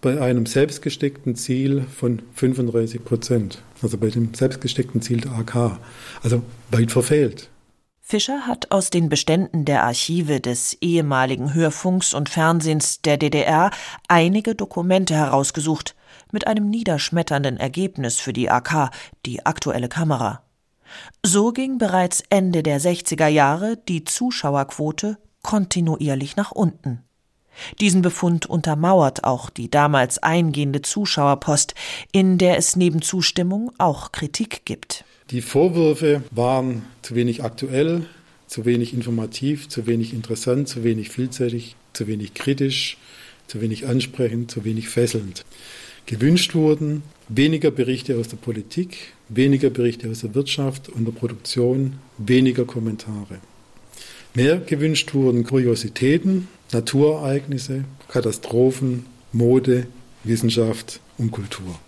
bei 0.00 0.20
einem 0.20 0.44
selbstgesteckten 0.44 1.36
Ziel 1.36 1.82
von 1.82 2.20
35 2.34 3.04
Prozent, 3.04 3.62
also 3.80 3.96
bei 3.96 4.08
dem 4.08 4.34
selbstgesteckten 4.34 5.00
Ziel 5.02 5.20
der 5.20 5.32
AK, 5.32 5.78
also 6.24 6.42
weit 6.72 6.90
verfehlt. 6.90 7.48
Fischer 8.00 8.48
hat 8.48 8.72
aus 8.72 8.90
den 8.90 9.08
Beständen 9.08 9.64
der 9.64 9.84
Archive 9.84 10.40
des 10.40 10.76
ehemaligen 10.80 11.54
Hörfunks 11.54 12.12
und 12.12 12.28
Fernsehens 12.28 13.00
der 13.02 13.18
DDR 13.18 13.70
einige 14.08 14.56
Dokumente 14.56 15.14
herausgesucht, 15.14 15.94
mit 16.32 16.48
einem 16.48 16.68
niederschmetternden 16.68 17.56
Ergebnis 17.56 18.18
für 18.18 18.32
die 18.32 18.50
AK, 18.50 18.90
die 19.26 19.46
aktuelle 19.46 19.88
Kamera. 19.88 20.42
So 21.24 21.52
ging 21.52 21.78
bereits 21.78 22.24
Ende 22.30 22.64
der 22.64 22.80
60er 22.80 23.28
Jahre 23.28 23.76
die 23.76 24.02
Zuschauerquote 24.02 25.18
kontinuierlich 25.42 26.34
nach 26.34 26.50
unten. 26.50 27.04
Diesen 27.80 28.02
Befund 28.02 28.46
untermauert 28.46 29.24
auch 29.24 29.50
die 29.50 29.70
damals 29.70 30.18
eingehende 30.18 30.82
Zuschauerpost, 30.82 31.74
in 32.12 32.38
der 32.38 32.56
es 32.56 32.76
neben 32.76 33.02
Zustimmung 33.02 33.72
auch 33.78 34.12
Kritik 34.12 34.62
gibt. 34.64 35.04
Die 35.30 35.42
Vorwürfe 35.42 36.22
waren 36.30 36.82
zu 37.02 37.14
wenig 37.14 37.44
aktuell, 37.44 38.06
zu 38.46 38.64
wenig 38.64 38.94
informativ, 38.94 39.68
zu 39.68 39.86
wenig 39.86 40.14
interessant, 40.14 40.68
zu 40.68 40.84
wenig 40.84 41.10
vielseitig, 41.10 41.76
zu 41.92 42.06
wenig 42.06 42.34
kritisch, 42.34 42.96
zu 43.46 43.60
wenig 43.60 43.86
ansprechend, 43.86 44.50
zu 44.50 44.64
wenig 44.64 44.88
fesselnd. 44.88 45.44
Gewünscht 46.06 46.54
wurden 46.54 47.02
weniger 47.28 47.70
Berichte 47.70 48.16
aus 48.16 48.28
der 48.28 48.38
Politik, 48.38 49.12
weniger 49.28 49.68
Berichte 49.68 50.10
aus 50.10 50.20
der 50.20 50.34
Wirtschaft 50.34 50.88
und 50.88 51.04
der 51.04 51.12
Produktion, 51.12 51.98
weniger 52.16 52.64
Kommentare. 52.64 53.40
Mehr 54.34 54.58
gewünscht 54.58 55.12
wurden 55.12 55.44
Kuriositäten, 55.44 56.48
Naturereignisse, 56.72 57.84
Katastrophen, 58.08 59.06
Mode, 59.32 59.86
Wissenschaft 60.24 61.00
und 61.16 61.30
Kultur. 61.30 61.78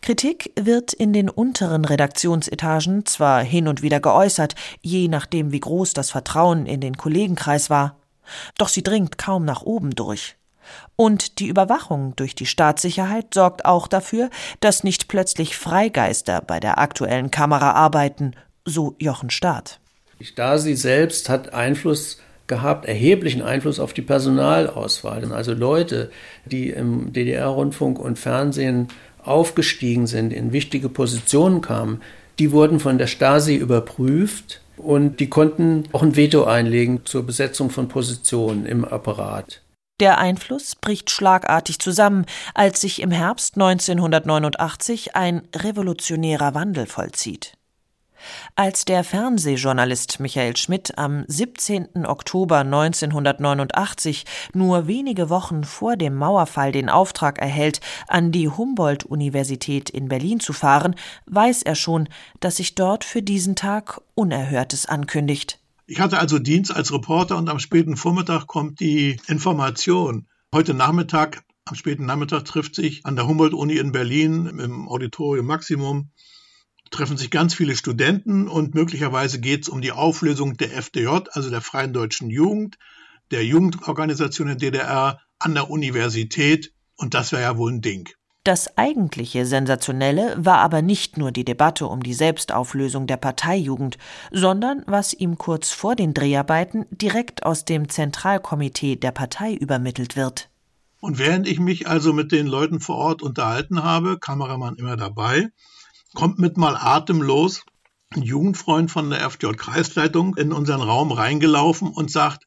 Kritik 0.00 0.52
wird 0.58 0.92
in 0.92 1.12
den 1.12 1.28
unteren 1.28 1.84
Redaktionsetagen 1.84 3.04
zwar 3.04 3.42
hin 3.42 3.68
und 3.68 3.82
wieder 3.82 4.00
geäußert, 4.00 4.54
je 4.80 5.08
nachdem 5.08 5.52
wie 5.52 5.60
groß 5.60 5.92
das 5.92 6.10
Vertrauen 6.10 6.66
in 6.66 6.80
den 6.80 6.96
Kollegenkreis 6.96 7.68
war, 7.68 7.96
doch 8.56 8.68
sie 8.68 8.82
dringt 8.82 9.18
kaum 9.18 9.44
nach 9.44 9.62
oben 9.62 9.90
durch. 9.94 10.36
Und 10.96 11.38
die 11.38 11.48
Überwachung 11.48 12.14
durch 12.16 12.34
die 12.34 12.46
Staatssicherheit 12.46 13.34
sorgt 13.34 13.64
auch 13.64 13.88
dafür, 13.88 14.30
dass 14.60 14.84
nicht 14.84 15.08
plötzlich 15.08 15.56
Freigeister 15.56 16.42
bei 16.42 16.60
der 16.60 16.78
aktuellen 16.78 17.30
Kamera 17.30 17.72
arbeiten, 17.72 18.32
so 18.64 18.94
Jochen 18.98 19.30
Staat. 19.30 19.80
Die 20.20 20.24
Stasi 20.24 20.74
selbst 20.74 21.28
hat 21.28 21.54
Einfluss 21.54 22.18
gehabt, 22.48 22.86
erheblichen 22.86 23.42
Einfluss 23.42 23.78
auf 23.78 23.92
die 23.92 24.02
Personalauswahl. 24.02 25.32
Also 25.32 25.52
Leute, 25.52 26.10
die 26.46 26.70
im 26.70 27.12
DDR-Rundfunk 27.12 27.98
und 27.98 28.18
Fernsehen 28.18 28.88
aufgestiegen 29.22 30.06
sind, 30.06 30.32
in 30.32 30.52
wichtige 30.52 30.88
Positionen 30.88 31.60
kamen, 31.60 32.00
die 32.38 32.52
wurden 32.52 32.80
von 32.80 32.98
der 32.98 33.06
Stasi 33.06 33.54
überprüft 33.54 34.60
und 34.76 35.20
die 35.20 35.28
konnten 35.28 35.84
auch 35.92 36.02
ein 36.02 36.16
Veto 36.16 36.44
einlegen 36.44 37.04
zur 37.04 37.24
Besetzung 37.24 37.70
von 37.70 37.88
Positionen 37.88 38.64
im 38.64 38.84
Apparat. 38.84 39.62
Der 40.00 40.18
Einfluss 40.18 40.76
bricht 40.76 41.10
schlagartig 41.10 41.80
zusammen, 41.80 42.24
als 42.54 42.80
sich 42.80 43.02
im 43.02 43.10
Herbst 43.10 43.56
1989 43.56 45.16
ein 45.16 45.42
revolutionärer 45.56 46.54
Wandel 46.54 46.86
vollzieht. 46.86 47.57
Als 48.56 48.84
der 48.84 49.04
Fernsehjournalist 49.04 50.20
Michael 50.20 50.56
Schmidt 50.56 50.98
am 50.98 51.24
17. 51.28 52.06
Oktober 52.06 52.58
1989, 52.58 54.24
nur 54.54 54.86
wenige 54.86 55.30
Wochen 55.30 55.64
vor 55.64 55.96
dem 55.96 56.14
Mauerfall, 56.14 56.72
den 56.72 56.88
Auftrag 56.88 57.38
erhält, 57.38 57.80
an 58.06 58.32
die 58.32 58.48
Humboldt-Universität 58.48 59.90
in 59.90 60.08
Berlin 60.08 60.40
zu 60.40 60.52
fahren, 60.52 60.94
weiß 61.26 61.62
er 61.62 61.74
schon, 61.74 62.08
dass 62.40 62.56
sich 62.56 62.74
dort 62.74 63.04
für 63.04 63.22
diesen 63.22 63.56
Tag 63.56 64.00
Unerhörtes 64.14 64.86
ankündigt. 64.86 65.58
Ich 65.86 66.00
hatte 66.00 66.18
also 66.18 66.38
Dienst 66.38 66.74
als 66.74 66.92
Reporter 66.92 67.36
und 67.36 67.48
am 67.48 67.58
späten 67.58 67.96
Vormittag 67.96 68.46
kommt 68.46 68.80
die 68.80 69.18
Information. 69.26 70.26
Heute 70.54 70.74
Nachmittag, 70.74 71.42
am 71.64 71.76
späten 71.76 72.04
Nachmittag 72.04 72.44
trifft 72.44 72.74
sich 72.74 73.06
an 73.06 73.16
der 73.16 73.26
Humboldt-Uni 73.26 73.76
in 73.76 73.92
Berlin 73.92 74.46
im 74.46 74.88
Auditorium 74.88 75.46
Maximum 75.46 76.10
treffen 76.90 77.16
sich 77.16 77.30
ganz 77.30 77.54
viele 77.54 77.76
Studenten 77.76 78.48
und 78.48 78.74
möglicherweise 78.74 79.40
geht 79.40 79.62
es 79.62 79.68
um 79.68 79.80
die 79.80 79.92
Auflösung 79.92 80.56
der 80.56 80.76
FDJ, 80.76 81.08
also 81.32 81.50
der 81.50 81.60
Freien 81.60 81.92
Deutschen 81.92 82.30
Jugend, 82.30 82.78
der 83.30 83.44
Jugendorganisation 83.44 84.48
der 84.48 84.56
DDR 84.56 85.20
an 85.38 85.54
der 85.54 85.70
Universität 85.70 86.72
und 86.96 87.14
das 87.14 87.32
wäre 87.32 87.42
ja 87.42 87.56
wohl 87.56 87.72
ein 87.72 87.80
Ding. 87.80 88.08
Das 88.44 88.78
eigentliche 88.78 89.44
Sensationelle 89.44 90.34
war 90.38 90.58
aber 90.58 90.80
nicht 90.80 91.18
nur 91.18 91.32
die 91.32 91.44
Debatte 91.44 91.86
um 91.86 92.02
die 92.02 92.14
Selbstauflösung 92.14 93.06
der 93.06 93.18
Parteijugend, 93.18 93.98
sondern 94.30 94.84
was 94.86 95.12
ihm 95.12 95.36
kurz 95.36 95.70
vor 95.70 95.96
den 95.96 96.14
Dreharbeiten 96.14 96.86
direkt 96.90 97.44
aus 97.44 97.66
dem 97.66 97.90
Zentralkomitee 97.90 98.96
der 98.96 99.12
Partei 99.12 99.52
übermittelt 99.52 100.16
wird. 100.16 100.48
Und 101.00 101.18
während 101.18 101.46
ich 101.46 101.60
mich 101.60 101.88
also 101.88 102.12
mit 102.12 102.32
den 102.32 102.46
Leuten 102.46 102.80
vor 102.80 102.96
Ort 102.96 103.22
unterhalten 103.22 103.82
habe, 103.82 104.18
Kameramann 104.18 104.76
immer 104.76 104.96
dabei, 104.96 105.50
kommt 106.18 106.40
mit 106.40 106.56
mal 106.56 106.74
atemlos 106.76 107.62
ein 108.10 108.22
Jugendfreund 108.22 108.90
von 108.90 109.08
der 109.08 109.30
FJ-Kreisleitung 109.30 110.36
in 110.36 110.52
unseren 110.52 110.82
Raum 110.82 111.12
reingelaufen 111.12 111.92
und 111.92 112.10
sagt, 112.10 112.42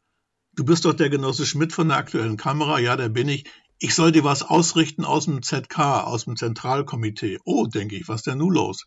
du 0.58 0.66
bist 0.66 0.84
doch 0.84 0.92
der 0.92 1.10
Genosse 1.10 1.46
Schmidt 1.46 1.72
von 1.72 1.88
der 1.88 1.96
aktuellen 1.96 2.36
Kamera. 2.36 2.80
Ja, 2.80 2.98
der 2.98 3.08
bin 3.08 3.30
ich. 3.30 3.50
Ich 3.80 3.96
soll 3.96 4.12
dir 4.12 4.26
was 4.26 4.44
ausrichten 4.44 5.06
aus 5.06 5.24
dem 5.24 5.42
ZK, 5.42 6.04
aus 6.04 6.26
dem 6.26 6.36
Zentralkomitee. 6.36 7.40
Oh, 7.46 7.66
denke 7.66 7.96
ich, 7.96 8.10
was 8.10 8.18
ist 8.18 8.28
denn 8.28 8.40
nun 8.40 8.54
los? 8.54 8.84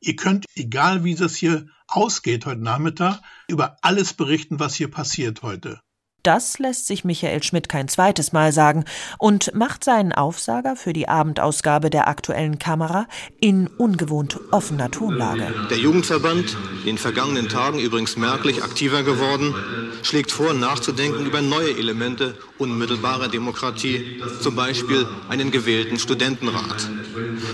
Ihr 0.00 0.14
könnt, 0.14 0.44
egal 0.56 1.04
wie 1.04 1.14
das 1.14 1.34
hier 1.34 1.68
ausgeht 1.88 2.44
heute 2.44 2.60
Nachmittag, 2.60 3.22
über 3.48 3.78
alles 3.80 4.12
berichten, 4.12 4.60
was 4.60 4.74
hier 4.74 4.90
passiert 4.90 5.40
heute. 5.40 5.80
Das 6.22 6.60
lässt 6.60 6.86
sich 6.86 7.02
Michael 7.04 7.42
Schmidt 7.42 7.68
kein 7.68 7.88
zweites 7.88 8.32
Mal 8.32 8.52
sagen 8.52 8.84
und 9.18 9.52
macht 9.56 9.82
seinen 9.82 10.12
Aufsager 10.12 10.76
für 10.76 10.92
die 10.92 11.08
Abendausgabe 11.08 11.90
der 11.90 12.06
aktuellen 12.06 12.60
Kamera 12.60 13.08
in 13.40 13.66
ungewohnt 13.66 14.38
offener 14.52 14.88
Tonlage. 14.88 15.52
Der 15.68 15.78
Jugendverband, 15.78 16.56
in 16.80 16.86
den 16.86 16.98
vergangenen 16.98 17.48
Tagen 17.48 17.80
übrigens 17.80 18.16
merklich 18.16 18.62
aktiver 18.62 19.02
geworden, 19.02 19.52
schlägt 20.02 20.30
vor, 20.30 20.54
nachzudenken 20.54 21.26
über 21.26 21.42
neue 21.42 21.76
Elemente 21.76 22.36
unmittelbarer 22.58 23.26
Demokratie, 23.26 24.22
zum 24.40 24.54
Beispiel 24.54 25.04
einen 25.28 25.50
gewählten 25.50 25.98
Studentenrat. 25.98 26.88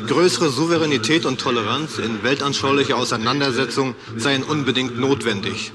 Größere 0.06 0.50
Souveränität 0.50 1.24
und 1.24 1.40
Toleranz 1.40 1.98
in 1.98 2.22
weltanschaulicher 2.22 2.96
Auseinandersetzung 2.96 3.94
seien 4.16 4.42
unbedingt 4.42 4.98
notwendig. 4.98 5.72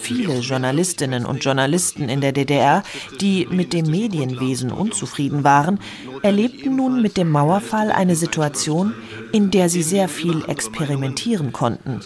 Viele 0.00 0.38
Journalistinnen 0.38 1.26
und 1.26 1.44
Journalisten 1.44 2.08
in 2.08 2.20
der 2.20 2.29
DDR, 2.32 2.82
die 3.20 3.46
mit 3.50 3.72
dem 3.72 3.86
Medienwesen 3.86 4.72
unzufrieden 4.72 5.44
waren, 5.44 5.80
erlebten 6.22 6.76
nun 6.76 7.02
mit 7.02 7.16
dem 7.16 7.30
Mauerfall 7.30 7.90
eine 7.90 8.16
Situation, 8.16 8.94
in 9.32 9.50
der 9.50 9.68
sie 9.68 9.82
sehr 9.82 10.08
viel 10.08 10.44
experimentieren 10.46 11.52
konnten. 11.52 12.00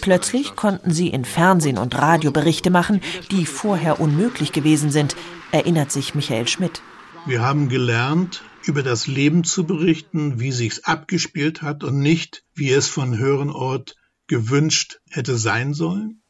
Plötzlich 0.00 0.56
konnten 0.56 0.92
sie 0.92 1.08
in 1.08 1.24
Fernsehen 1.24 1.78
und 1.78 1.96
Radio 1.96 2.30
Berichte 2.30 2.70
machen, 2.70 3.00
die 3.30 3.46
vorher 3.46 4.00
unmöglich 4.00 4.52
gewesen 4.52 4.90
sind, 4.90 5.16
erinnert 5.52 5.92
sich 5.92 6.14
Michael 6.14 6.48
Schmidt. 6.48 6.82
Wir 7.26 7.42
haben 7.42 7.68
gelernt, 7.68 8.42
über 8.64 8.82
das 8.82 9.06
Leben 9.06 9.44
zu 9.44 9.64
berichten, 9.64 10.40
wie 10.40 10.52
sich's 10.52 10.84
abgespielt 10.84 11.62
hat 11.62 11.84
und 11.84 11.98
nicht, 11.98 12.44
wie 12.54 12.70
es 12.70 12.88
von 12.88 13.16
höheren 13.16 13.50
Ort 13.50 13.96
gewünscht 14.26 15.00
hätte 15.08 15.38
sein 15.38 15.74
sollen. 15.74 16.22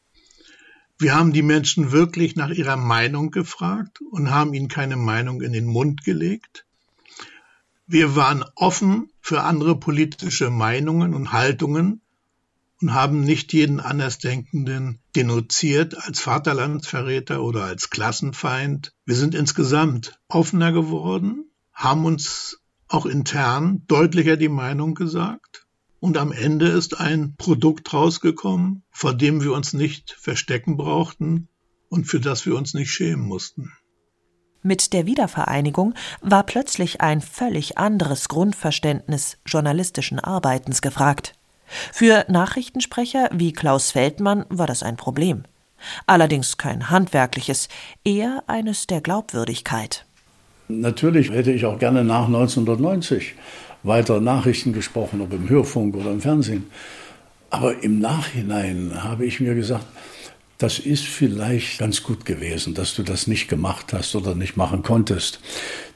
Wir 0.99 1.15
haben 1.15 1.35
die 1.35 1.43
Menschen 1.43 1.93
wirklich 1.93 2.37
nach 2.37 2.49
ihrer 2.49 2.77
Meinung 2.77 3.31
gefragt 3.31 4.01
und 4.11 4.31
haben 4.31 4.55
ihnen 4.55 4.69
keine 4.69 4.97
Meinung 4.97 5.43
in 5.43 5.53
den 5.53 5.67
Mund 5.67 6.05
gelegt. 6.05 6.65
Wir 7.87 8.17
waren 8.17 8.45
offen 8.55 9.11
für 9.21 9.43
andere 9.43 9.79
politische 9.79 10.49
Meinungen 10.49 11.13
und 11.13 11.33
Haltungen 11.33 12.01
und 12.81 12.95
haben 12.95 13.21
nicht 13.21 13.53
jeden 13.53 13.79
Andersdenkenden 13.79 14.99
denunziert 15.15 15.97
als 15.99 16.21
Vaterlandsverräter 16.21 17.43
oder 17.43 17.65
als 17.65 17.91
Klassenfeind. 17.91 18.95
Wir 19.05 19.17
sind 19.17 19.35
insgesamt 19.35 20.19
offener 20.29 20.73
geworden, 20.73 21.45
haben 21.75 22.07
uns 22.07 22.59
auch 22.89 23.05
intern 23.05 23.83
deutlicher 23.87 24.39
die 24.39 24.49
Meinung 24.49 24.95
gesagt 24.95 25.66
und 26.07 26.19
am 26.19 26.31
Ende 26.31 26.69
ist 26.69 27.01
ein 27.01 27.35
Produkt 27.37 27.93
rausgekommen, 27.93 28.85
vor 28.93 29.13
dem 29.13 29.43
wir 29.43 29.53
uns 29.53 29.73
nicht 29.73 30.13
verstecken 30.13 30.77
brauchten 30.77 31.49
und 31.89 32.05
für 32.05 32.21
das 32.21 32.47
wir 32.47 32.55
uns 32.55 32.75
nicht 32.75 32.93
schämen 32.93 33.27
mussten. 33.27 33.73
Mit 34.63 34.93
der 34.93 35.07
Wiedervereinigung 35.07 35.95
war 36.21 36.45
plötzlich 36.45 37.01
ein 37.01 37.21
völlig 37.21 37.77
anderes 37.77 38.29
Grundverständnis 38.29 39.39
journalistischen 39.47 40.21
Arbeitens 40.21 40.81
gefragt. 40.81 41.33
Für 41.93 42.25
Nachrichtensprecher 42.29 43.29
wie 43.33 43.53
Klaus 43.53 43.91
Feldmann 43.91 44.47
war 44.49 44.69
das 44.69 44.85
ein 44.85 44.97
Problem. 44.97 45.43
Allerdings 46.07 46.57
kein 46.57 46.89
handwerkliches, 46.89 47.69
eher 48.05 48.45
eines 48.47 48.87
der 48.87 49.01
Glaubwürdigkeit. 49.01 50.07
Natürlich 50.69 51.31
hätte 51.31 51.51
ich 51.51 51.65
auch 51.65 51.81
gerne 51.81 52.05
nach 52.05 52.27
1990 52.27 53.35
weiter 53.87 54.21
Nachrichten 54.21 54.73
gesprochen, 54.73 55.21
ob 55.21 55.33
im 55.33 55.49
Hörfunk 55.49 55.97
oder 55.97 56.11
im 56.11 56.21
Fernsehen. 56.21 56.67
Aber 57.51 57.83
im 57.83 58.01
Nachhinein 58.01 59.03
habe 59.03 59.25
ich 59.25 59.41
mir 59.41 59.55
gesagt, 59.55 59.87
das 60.59 60.79
ist 60.79 61.05
vielleicht 61.05 61.79
ganz 61.79 62.03
gut 62.03 62.25
gewesen, 62.25 62.75
dass 62.75 62.95
du 62.95 63.03
das 63.03 63.27
nicht 63.27 63.49
gemacht 63.49 63.93
hast 63.93 64.17
oder 64.17 64.35
nicht 64.35 64.57
machen 64.57 64.83
konntest. 64.83 65.41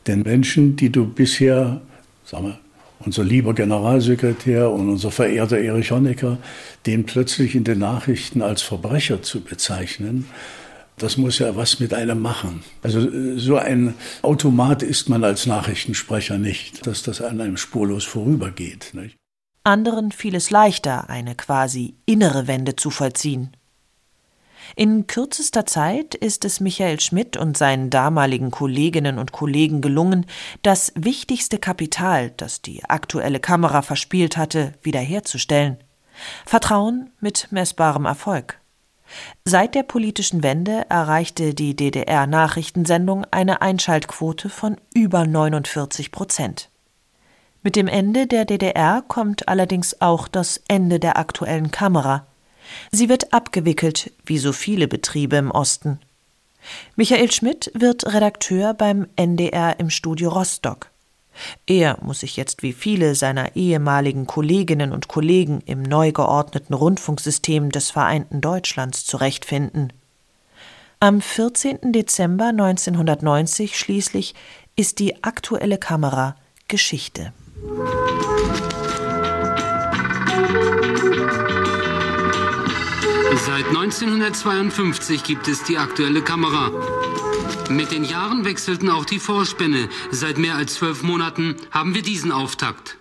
Denn 0.07 0.23
Menschen, 0.23 0.77
die 0.77 0.91
du 0.91 1.07
bisher, 1.07 1.81
sagen 2.25 2.47
wir, 2.47 2.59
unser 3.01 3.25
lieber 3.25 3.55
Generalsekretär 3.55 4.71
und 4.71 4.91
unser 4.91 5.11
verehrter 5.11 5.59
Erich 5.59 5.91
Honecker, 5.91 6.37
den 6.87 7.07
plötzlich 7.07 7.55
in 7.55 7.65
den 7.65 7.79
Nachrichten 7.79 8.43
als 8.43 8.61
Verbrecher 8.61 9.23
zu 9.23 9.41
bezeichnen, 9.41 10.27
das 11.03 11.17
muss 11.17 11.39
ja 11.39 11.57
was 11.57 11.81
mit 11.81 11.95
einem 11.95 12.21
machen. 12.21 12.63
Also 12.83 13.09
so 13.37 13.57
ein 13.57 13.95
Automat 14.23 14.83
ist 14.83 15.09
man 15.09 15.25
als 15.25 15.47
Nachrichtensprecher 15.47 16.39
nicht, 16.39 16.87
dass 16.87 17.03
das 17.03 17.21
an 17.21 17.41
einem 17.41 17.57
spurlos 17.57 18.05
vorübergeht. 18.05 18.91
Nicht? 18.93 19.17
Anderen 19.65 20.13
fiel 20.13 20.35
es 20.35 20.51
leichter, 20.51 21.11
eine 21.11 21.35
quasi 21.35 21.95
innere 22.07 22.47
Wende 22.47 22.77
zu 22.77 22.91
vollziehen. 22.91 23.57
In 24.77 25.07
kürzester 25.07 25.67
Zeit 25.67 26.15
ist 26.15 26.45
es 26.45 26.61
Michael 26.61 27.01
Schmidt 27.01 27.37
und 27.37 27.57
seinen 27.57 27.91
damaligen 27.91 28.51
Kolleginnen 28.51 29.19
und 29.19 29.33
Kollegen 29.33 29.81
gelungen, 29.81 30.27
das 30.63 30.93
wichtigste 30.95 31.59
Kapital, 31.59 32.31
das 32.37 32.63
die 32.63 32.85
aktuelle 32.85 33.41
Kamera 33.41 33.83
verspielt 33.83 34.37
hatte, 34.37 34.75
wiederherzustellen. 34.83 35.79
Vertrauen 36.47 37.11
mit 37.21 37.49
messbarem 37.51 38.05
Erfolg. 38.05 38.60
Seit 39.45 39.75
der 39.75 39.83
politischen 39.83 40.43
Wende 40.43 40.87
erreichte 40.89 41.55
die 41.55 41.75
DDR-Nachrichtensendung 41.75 43.27
eine 43.31 43.63
Einschaltquote 43.63 44.49
von 44.49 44.77
über 44.95 45.27
49 45.27 46.13
Prozent. 46.13 46.69
Mit 47.63 47.77
dem 47.77 47.89
Ende 47.89 48.27
der 48.27 48.45
DDR 48.45 49.03
kommt 49.07 49.49
allerdings 49.49 50.01
auch 50.01 50.29
das 50.29 50.63
Ende 50.69 50.99
der 50.99 51.19
aktuellen 51.19 51.71
Kamera. 51.71 52.27
Sie 52.91 53.09
wird 53.09 53.33
abgewickelt, 53.33 54.13
wie 54.25 54.39
so 54.39 54.53
viele 54.53 54.89
Betriebe 54.89 55.37
im 55.37 55.51
Osten. 55.51 55.99
Michael 56.97 57.31
Schmidt 57.33 57.71
wird 57.75 58.13
Redakteur 58.13 58.75
beim 58.75 59.07
NDR 59.17 59.81
im 59.81 59.91
Studio 59.91 60.31
Rostock. 60.31 60.90
Er 61.67 61.99
muss 62.03 62.21
sich 62.21 62.37
jetzt 62.37 62.63
wie 62.63 62.73
viele 62.73 63.15
seiner 63.15 63.57
ehemaligen 63.57 64.27
Kolleginnen 64.27 64.93
und 64.93 65.09
Kollegen 65.09 65.61
im 65.67 65.83
neu 65.83 66.13
geordneten 66.13 66.75
Rundfunksystem 66.75 67.71
des 67.71 67.91
vereinten 67.91 68.41
Deutschlands 68.41 69.05
zurechtfinden. 69.05 69.93
Am 71.01 71.21
14. 71.21 71.93
Dezember 71.93 72.49
1990 72.49 73.79
schließlich 73.79 74.35
ist 74.77 74.99
die 74.99 75.25
aktuelle 75.25 75.79
Kamera 75.79 76.37
Geschichte. 76.69 77.33
Seit 83.47 83.67
1952 83.69 85.25
gibt 85.25 85.49
es 85.49 85.63
die 85.65 85.79
aktuelle 85.79 86.23
Kamera. 86.23 86.71
Mit 87.71 87.93
den 87.93 88.05
Jahren 88.05 88.45
wechselten 88.45 88.91
auch 88.91 89.05
die 89.05 89.21
Vorspänne. 89.21 89.89
Seit 90.11 90.39
mehr 90.39 90.57
als 90.57 90.75
zwölf 90.75 91.05
Monaten 91.05 91.55
haben 91.71 91.95
wir 91.95 92.03
diesen 92.03 92.33
Auftakt. 92.33 92.97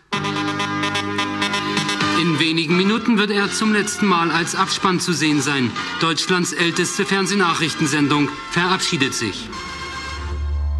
In 2.21 2.39
wenigen 2.39 2.77
Minuten 2.77 3.17
wird 3.17 3.31
er 3.31 3.51
zum 3.51 3.73
letzten 3.73 4.05
Mal 4.05 4.29
als 4.29 4.53
Abspann 4.53 4.99
zu 4.99 5.11
sehen 5.11 5.41
sein. 5.41 5.71
Deutschlands 6.01 6.53
älteste 6.53 7.03
Fernsehnachrichtensendung 7.03 8.29
verabschiedet 8.51 9.15
sich. 9.15 9.49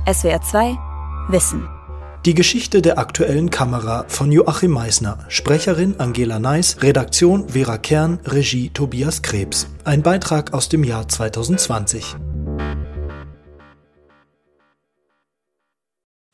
SWR 0.08 0.41
2 0.43 0.78
Wissen. 1.30 1.67
Die 2.25 2.36
Geschichte 2.36 2.84
der 2.84 2.99
aktuellen 2.99 3.49
Kamera 3.49 4.06
von 4.08 4.32
Joachim 4.32 4.71
Meisner. 4.71 5.17
Sprecherin 5.30 5.99
Angela 5.99 6.38
Neis, 6.38 6.78
Redaktion 6.82 7.49
Vera 7.49 7.80
Kern, 7.80 8.19
Regie 8.25 8.69
Tobias 8.69 9.23
Krebs. 9.23 9.67
Ein 9.84 10.04
Beitrag 10.04 10.54
aus 10.54 10.69
dem 10.69 10.84
Jahr 10.84 11.08
2020. 11.08 12.17